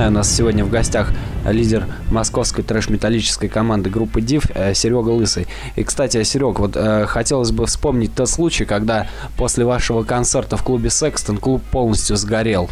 Итак, 0.00 0.06
я 0.06 0.12
напоминаю, 0.12 0.12
у 0.12 0.14
нас 0.14 0.34
сегодня 0.34 0.64
в 0.64 0.70
гостях 0.70 1.12
лидер 1.44 1.84
московской 2.10 2.64
трэш-металлической 2.64 3.50
команды 3.50 3.90
группы 3.90 4.20
Div 4.20 4.50
э, 4.54 4.72
Серега 4.72 5.10
Лысый. 5.10 5.46
И, 5.76 5.84
кстати, 5.84 6.22
Серег, 6.22 6.58
вот 6.58 6.72
э, 6.74 7.04
хотелось 7.04 7.50
бы 7.50 7.66
вспомнить 7.66 8.14
тот 8.14 8.30
случай, 8.30 8.64
когда 8.64 9.08
после 9.36 9.66
вашего 9.66 10.02
концерта 10.02 10.56
в 10.56 10.62
клубе 10.62 10.88
Секстон 10.88 11.36
клуб 11.36 11.62
полностью 11.70 12.16
сгорел. 12.16 12.70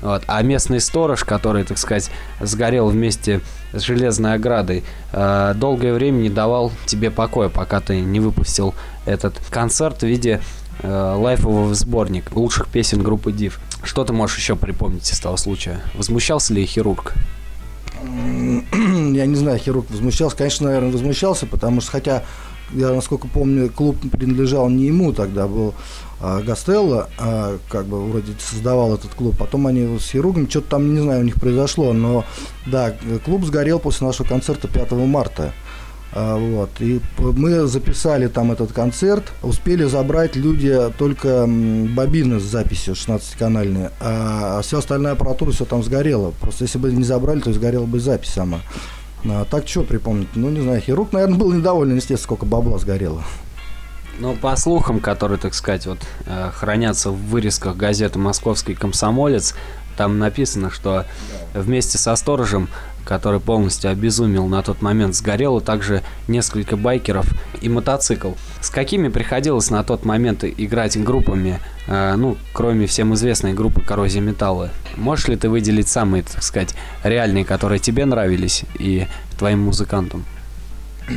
Вот. 0.00 0.22
А 0.26 0.40
местный 0.40 0.80
сторож, 0.80 1.24
который, 1.24 1.64
так 1.64 1.76
сказать, 1.76 2.10
сгорел 2.40 2.88
вместе 2.88 3.42
с 3.74 3.82
железной 3.82 4.32
оградой, 4.32 4.82
э, 5.12 5.52
долгое 5.56 5.92
время 5.92 6.16
не 6.16 6.30
давал 6.30 6.72
тебе 6.86 7.10
покоя, 7.10 7.50
пока 7.50 7.80
ты 7.80 8.00
не 8.00 8.20
выпустил 8.20 8.74
этот 9.04 9.34
концерт 9.50 10.00
в 10.00 10.06
виде 10.06 10.40
э, 10.82 11.14
лайфового 11.16 11.74
сборника 11.74 12.32
лучших 12.34 12.68
песен 12.68 13.02
группы 13.02 13.30
Div. 13.30 13.54
Что 13.82 14.04
ты 14.04 14.12
можешь 14.12 14.38
еще 14.38 14.56
припомнить 14.56 15.10
из 15.10 15.18
того 15.18 15.36
случая? 15.36 15.80
Возмущался 15.94 16.54
ли 16.54 16.64
хирург? 16.66 17.14
Я 18.02 19.26
не 19.26 19.36
знаю, 19.36 19.58
хирург 19.58 19.90
возмущался. 19.90 20.36
Конечно, 20.36 20.66
наверное, 20.66 20.92
возмущался, 20.92 21.46
потому 21.46 21.80
что, 21.80 21.92
хотя, 21.92 22.24
я, 22.72 22.90
насколько 22.90 23.26
помню, 23.26 23.70
клуб 23.70 23.96
принадлежал 24.12 24.68
не 24.68 24.86
ему 24.86 25.12
тогда, 25.12 25.46
был 25.46 25.74
а, 26.20 26.40
Гастелло, 26.42 27.08
а, 27.18 27.58
как 27.68 27.86
бы 27.86 28.02
вроде 28.08 28.32
создавал 28.38 28.94
этот 28.94 29.14
клуб. 29.14 29.36
Потом 29.38 29.66
они 29.66 29.98
с 29.98 30.10
хирургом, 30.10 30.48
что-то 30.48 30.70
там, 30.70 30.94
не 30.94 31.00
знаю, 31.00 31.20
у 31.20 31.24
них 31.24 31.34
произошло, 31.36 31.92
но 31.92 32.24
да, 32.66 32.94
клуб 33.24 33.44
сгорел 33.44 33.78
после 33.78 34.06
нашего 34.06 34.26
концерта 34.26 34.68
5 34.68 34.92
марта. 34.92 35.52
А, 36.12 36.36
вот. 36.36 36.70
И 36.80 37.00
мы 37.18 37.66
записали 37.66 38.26
там 38.26 38.52
этот 38.52 38.72
концерт, 38.72 39.32
успели 39.42 39.84
забрать 39.84 40.36
люди 40.36 40.76
только 40.98 41.46
бобины 41.46 42.40
с 42.40 42.44
записью 42.44 42.94
16-канальные, 42.94 43.92
а 44.00 44.60
вся 44.62 44.78
остальная 44.78 45.12
аппаратура 45.12 45.52
все 45.52 45.64
там 45.64 45.82
сгорела. 45.82 46.32
Просто 46.40 46.64
если 46.64 46.78
бы 46.78 46.92
не 46.92 47.04
забрали, 47.04 47.40
то 47.40 47.52
сгорела 47.52 47.86
бы 47.86 48.00
запись 48.00 48.30
сама. 48.30 48.60
А, 49.24 49.44
так 49.44 49.68
что 49.68 49.82
припомнить? 49.82 50.28
Ну, 50.34 50.50
не 50.50 50.60
знаю, 50.60 50.80
хирург, 50.80 51.12
наверное, 51.12 51.38
был 51.38 51.52
недоволен, 51.52 51.96
естественно, 51.96 52.24
сколько 52.24 52.46
бабла 52.46 52.78
сгорело. 52.78 53.22
Ну, 54.18 54.34
по 54.36 54.54
слухам, 54.56 55.00
которые, 55.00 55.38
так 55.38 55.54
сказать, 55.54 55.86
вот 55.86 55.98
э, 56.26 56.50
хранятся 56.54 57.10
в 57.10 57.16
вырезках 57.16 57.76
газеты 57.76 58.18
«Московский 58.18 58.74
комсомолец», 58.74 59.54
там 59.96 60.18
написано, 60.18 60.70
что 60.70 61.04
вместе 61.52 61.98
со 61.98 62.16
сторожем 62.16 62.68
который 63.04 63.40
полностью 63.40 63.90
обезумел 63.90 64.46
на 64.46 64.62
тот 64.62 64.82
момент, 64.82 65.14
сгорело 65.14 65.60
также 65.60 66.02
несколько 66.28 66.76
байкеров 66.76 67.26
и 67.60 67.68
мотоцикл. 67.68 68.32
С 68.60 68.70
какими 68.70 69.08
приходилось 69.08 69.70
на 69.70 69.82
тот 69.82 70.04
момент 70.04 70.44
играть 70.44 71.02
группами, 71.02 71.60
э, 71.86 72.14
ну, 72.16 72.36
кроме 72.52 72.86
всем 72.86 73.14
известной 73.14 73.54
группы 73.54 73.80
«Коррозия 73.80 74.20
металла»? 74.20 74.70
Можешь 74.96 75.28
ли 75.28 75.36
ты 75.36 75.48
выделить 75.48 75.88
самые, 75.88 76.22
так 76.22 76.42
сказать, 76.42 76.74
реальные, 77.02 77.44
которые 77.44 77.78
тебе 77.78 78.04
нравились 78.04 78.64
и 78.78 79.06
твоим 79.38 79.60
музыкантам? 79.60 80.24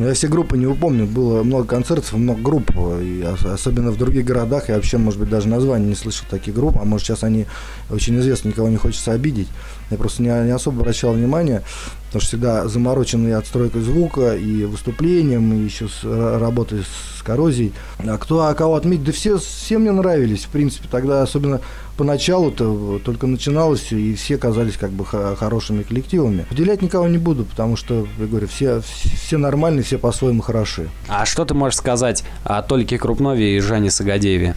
Ну, 0.00 0.06
я 0.06 0.14
все 0.14 0.28
группы 0.28 0.56
не 0.56 0.66
упомню. 0.66 1.04
Было 1.04 1.42
много 1.42 1.66
концертов, 1.66 2.14
много 2.14 2.40
групп. 2.40 2.70
И 3.02 3.22
особенно 3.22 3.90
в 3.90 3.98
других 3.98 4.24
городах. 4.24 4.70
Я 4.70 4.76
вообще, 4.76 4.96
может 4.96 5.20
быть, 5.20 5.28
даже 5.28 5.46
название 5.46 5.90
не 5.90 5.94
слышал 5.94 6.24
таких 6.30 6.54
групп. 6.54 6.78
А 6.80 6.86
может, 6.86 7.06
сейчас 7.06 7.22
они 7.22 7.44
очень 7.90 8.18
известны, 8.18 8.48
никого 8.48 8.70
не 8.70 8.78
хочется 8.78 9.12
обидеть. 9.12 9.48
Я 9.90 9.98
просто 9.98 10.22
не, 10.22 10.28
не 10.28 10.52
особо 10.52 10.80
обращал 10.80 11.12
внимания, 11.12 11.62
потому 12.10 12.22
что 12.22 12.28
всегда 12.30 12.66
замороченный 12.66 13.36
отстройкой 13.36 13.82
звука 13.82 14.34
и 14.34 14.64
выступлением, 14.64 15.52
и 15.54 15.64
еще 15.64 15.86
с 15.86 16.02
работой 16.02 16.82
с 16.82 17.22
коррозией. 17.22 17.72
А 17.98 18.18
кто, 18.18 18.40
а 18.46 18.54
кого 18.54 18.74
отметить? 18.74 19.04
Да 19.04 19.12
все, 19.12 19.38
все 19.38 19.78
мне 19.78 19.92
нравились, 19.92 20.44
в 20.44 20.48
принципе. 20.48 20.88
Тогда, 20.90 21.22
особенно 21.22 21.60
поначалу-то, 21.96 23.00
только 23.04 23.28
начиналось 23.28 23.92
и 23.92 24.16
все 24.16 24.38
казались 24.38 24.76
как 24.76 24.90
бы 24.90 25.06
хорошими 25.06 25.84
коллективами. 25.84 26.46
Уделять 26.50 26.82
никого 26.82 27.06
не 27.06 27.18
буду, 27.18 27.44
потому 27.44 27.76
что, 27.76 28.08
я 28.18 28.26
говорю, 28.26 28.48
все, 28.48 28.80
все 28.80 29.38
нормальные, 29.38 29.84
все 29.84 29.96
по-своему 29.96 30.42
хороши. 30.42 30.88
А 31.06 31.24
что 31.24 31.44
ты 31.44 31.54
можешь 31.54 31.76
сказать 31.76 32.24
о 32.42 32.60
Толике 32.62 32.98
Крупнове 32.98 33.56
и 33.56 33.60
Жане 33.60 33.92
Сагадееве? 33.92 34.56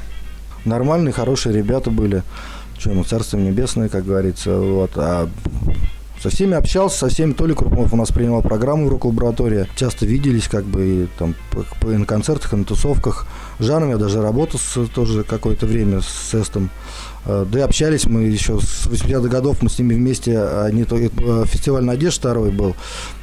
Нормальные, 0.66 1.12
хорошие 1.12 1.56
ребята 1.56 1.92
были 1.92 2.24
что 2.80 2.90
ему, 2.90 3.04
царство 3.06 3.38
небесное, 3.38 3.88
как 3.88 4.04
говорится, 4.04 4.58
вот, 4.58 4.92
а 4.96 5.30
со 6.22 6.30
всеми 6.30 6.56
общался, 6.56 6.98
со 6.98 7.10
всеми 7.10 7.34
Толик 7.34 7.58
Крупнов 7.58 7.94
у 7.94 7.98
нас 7.98 8.12
принимал 8.12 8.42
программу 8.42 8.88
в 8.88 8.90
рок-лаборатории. 8.90 9.68
Часто 9.76 10.06
виделись, 10.06 10.48
как 10.48 10.64
бы, 10.64 10.86
и 10.86 11.08
там 11.18 11.36
по, 11.52 11.66
по, 11.82 11.88
на 11.88 12.06
концертах, 12.06 12.54
на 12.54 12.64
тусовках. 12.64 13.28
Жаном 13.60 13.90
я 13.90 13.98
даже 13.98 14.22
работал 14.22 14.60
с, 14.60 14.88
тоже 14.88 15.24
какое-то 15.24 15.66
время 15.66 16.02
с 16.02 16.34
Эстом. 16.34 16.70
Э, 17.26 17.46
да 17.50 17.60
и 17.60 17.62
общались 17.62 18.06
мы 18.06 18.24
еще 18.24 18.60
с 18.60 18.88
80-х 18.88 19.30
годов, 19.30 19.62
мы 19.62 19.70
с 19.70 19.80
ними 19.80 19.94
вместе, 19.94 20.42
они, 20.42 20.84
то, 20.84 20.98
э, 20.98 21.10
фестиваль 21.46 21.84
«Надежд» 21.84 22.20
второй 22.20 22.52
был, 22.52 22.76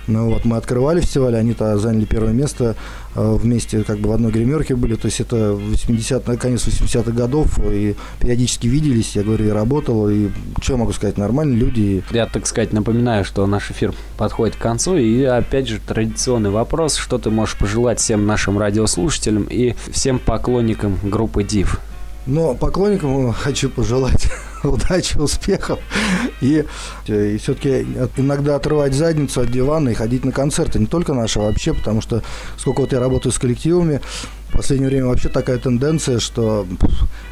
ну 0.06 0.30
вот, 0.30 0.44
мы 0.44 0.56
открывали 0.56 1.00
фестиваль, 1.00 1.36
они-то 1.36 1.78
заняли 1.78 2.04
первое 2.04 2.32
место 2.32 2.74
э, 3.14 3.36
вместе, 3.40 3.84
как 3.84 3.98
бы 3.98 4.08
в 4.08 4.12
одной 4.12 4.32
гримерке 4.32 4.74
были, 4.74 4.96
то 4.96 5.06
есть 5.06 5.20
это 5.20 5.52
80 5.52 6.24
конец 6.38 6.66
80-х 6.66 7.12
годов, 7.12 7.58
и 7.64 7.94
периодически 8.18 8.66
виделись, 8.66 9.14
я 9.16 9.22
говорю, 9.22 9.46
и 9.46 9.50
работал, 9.50 10.08
и 10.08 10.28
что 10.60 10.74
я 10.74 10.78
могу 10.78 10.92
сказать, 10.92 11.18
нормальные 11.18 11.58
люди. 11.58 12.02
Я, 12.10 12.26
так 12.26 12.46
сказать, 12.46 12.72
напоминаю, 12.72 13.24
что 13.24 13.46
наш 13.46 13.70
эфир 13.70 13.92
подходит 14.16 14.56
к 14.56 14.58
концу, 14.58 14.96
и 14.96 15.22
опять 15.22 15.68
же 15.68 15.78
традиционный 15.86 16.50
вопрос, 16.50 16.96
что 16.96 17.18
ты 17.18 17.30
можешь 17.30 17.56
пожелать 17.56 18.00
всем 18.00 18.26
нашим 18.26 18.58
радиослушателям 18.58 19.44
и 19.44 19.74
всем 19.92 20.18
поклонникам 20.24 20.98
группы 21.02 21.42
DIV? 21.42 21.78
Но 22.26 22.54
поклонникам 22.54 23.32
хочу 23.32 23.70
пожелать 23.70 24.28
удачи, 24.64 25.16
успехов. 25.16 25.78
И, 26.40 26.64
и 27.06 27.38
все-таки 27.38 27.86
иногда 28.16 28.56
отрывать 28.56 28.94
задницу 28.94 29.40
от 29.40 29.50
дивана 29.50 29.88
и 29.88 29.94
ходить 29.94 30.24
на 30.24 30.32
концерты. 30.32 30.78
Не 30.78 30.86
только 30.86 31.14
наши, 31.14 31.38
а 31.38 31.42
вообще, 31.42 31.74
потому 31.74 32.00
что 32.00 32.22
сколько 32.56 32.80
вот 32.80 32.92
я 32.92 33.00
работаю 33.00 33.32
с 33.32 33.38
коллективами, 33.38 34.00
в 34.50 34.56
последнее 34.56 34.90
время 34.90 35.06
вообще 35.06 35.28
такая 35.28 35.58
тенденция, 35.58 36.18
что 36.18 36.66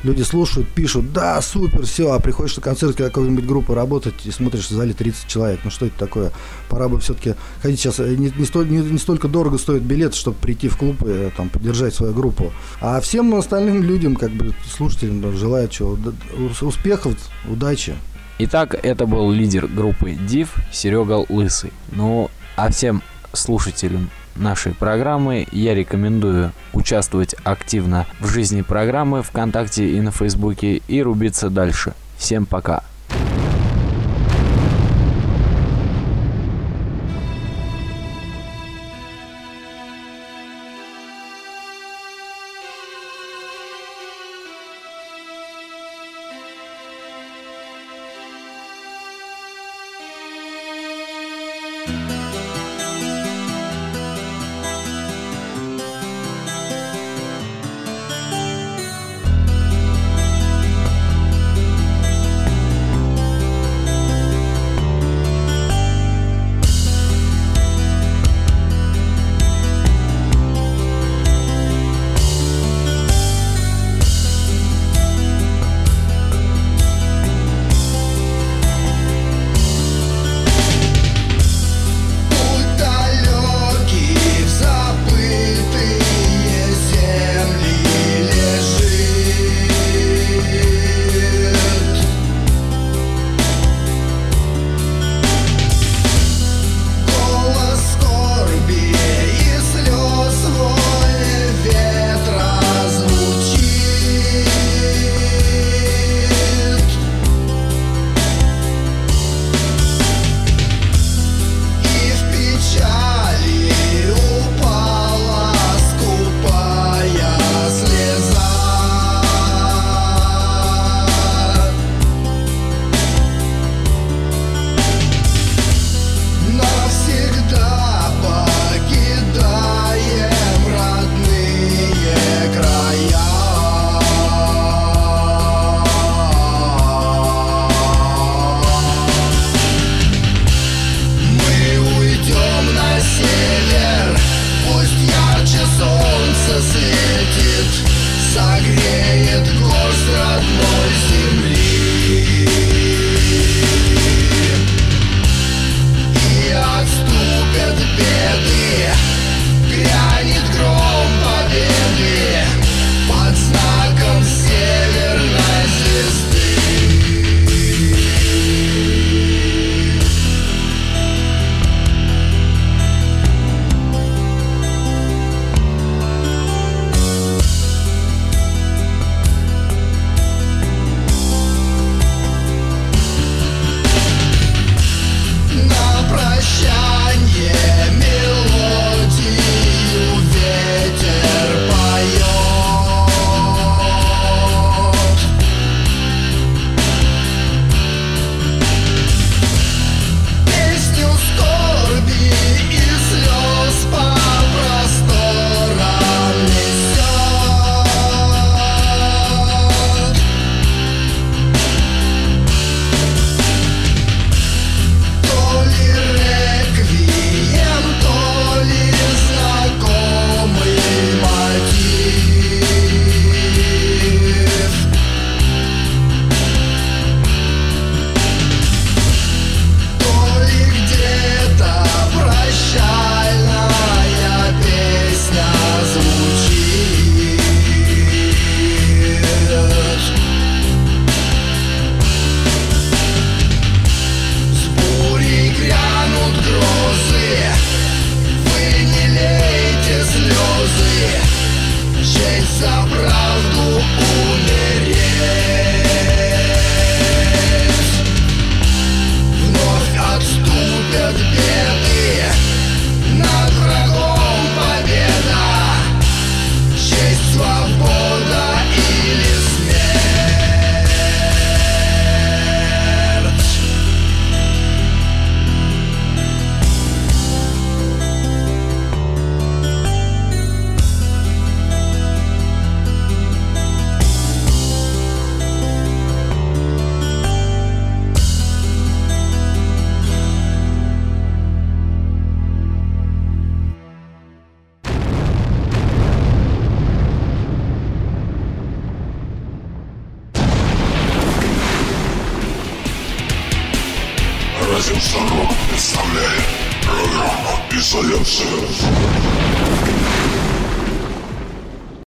люди 0.05 0.23
слушают, 0.23 0.69
пишут, 0.69 1.13
да, 1.13 1.41
супер, 1.43 1.85
все, 1.85 2.13
а 2.13 2.21
приходишь 2.21 2.57
на 2.57 2.63
концерт 2.63 2.97
какой-нибудь 2.97 3.45
группы 3.45 3.75
работать 3.75 4.15
и 4.25 4.31
смотришь 4.31 4.69
в 4.69 4.71
зале 4.71 4.93
30 4.93 5.27
человек. 5.27 5.61
Ну 5.65 5.71
что 5.71 5.87
это 5.87 5.99
такое? 5.99 6.33
Пора 6.69 6.89
бы 6.89 7.01
все-таки 7.01 7.35
ходить 7.61 7.81
сейчас. 7.81 7.99
Э, 7.99 8.15
не, 8.15 8.33
не, 8.37 8.45
столь, 8.45 8.71
не, 8.71 8.79
не 8.79 8.99
столько 8.99 9.29
дорого 9.29 9.59
стоит 9.59 9.83
билет, 9.83 10.15
чтобы 10.15 10.37
прийти 10.39 10.69
в 10.69 10.77
клуб 10.77 11.03
и 11.03 11.09
э, 11.09 11.31
там, 11.37 11.49
поддержать 11.49 11.95
свою 11.95 12.15
группу. 12.15 12.53
А 12.81 13.01
всем 13.01 13.35
остальным 13.35 13.83
людям, 13.83 14.15
как 14.15 14.31
бы 14.31 14.55
слушателям, 14.71 15.37
желаю 15.37 15.69
чего, 15.69 15.99
успехов, 16.61 17.15
удачи. 17.49 17.95
Итак, 18.39 18.79
это 18.81 19.07
был 19.07 19.33
лидер 19.33 19.67
группы 19.67 20.13
Див 20.13 20.55
Серега 20.73 21.27
Лысый. 21.29 21.73
Ну, 21.91 22.31
а 22.55 22.71
всем 22.71 23.03
слушателям 23.33 24.11
нашей 24.39 24.75
программы. 24.75 25.47
Я 25.53 25.75
рекомендую 25.75 26.53
участвовать 26.73 27.35
активно 27.45 28.07
в 28.21 28.29
жизни 28.29 28.63
программы 28.63 29.23
ВКонтакте 29.23 29.91
и 29.91 30.01
на 30.01 30.11
Фейсбуке 30.11 30.83
и 30.89 31.03
рубиться 31.03 31.51
дальше. 31.51 31.95
Всем 32.19 32.47
пока! 32.47 32.83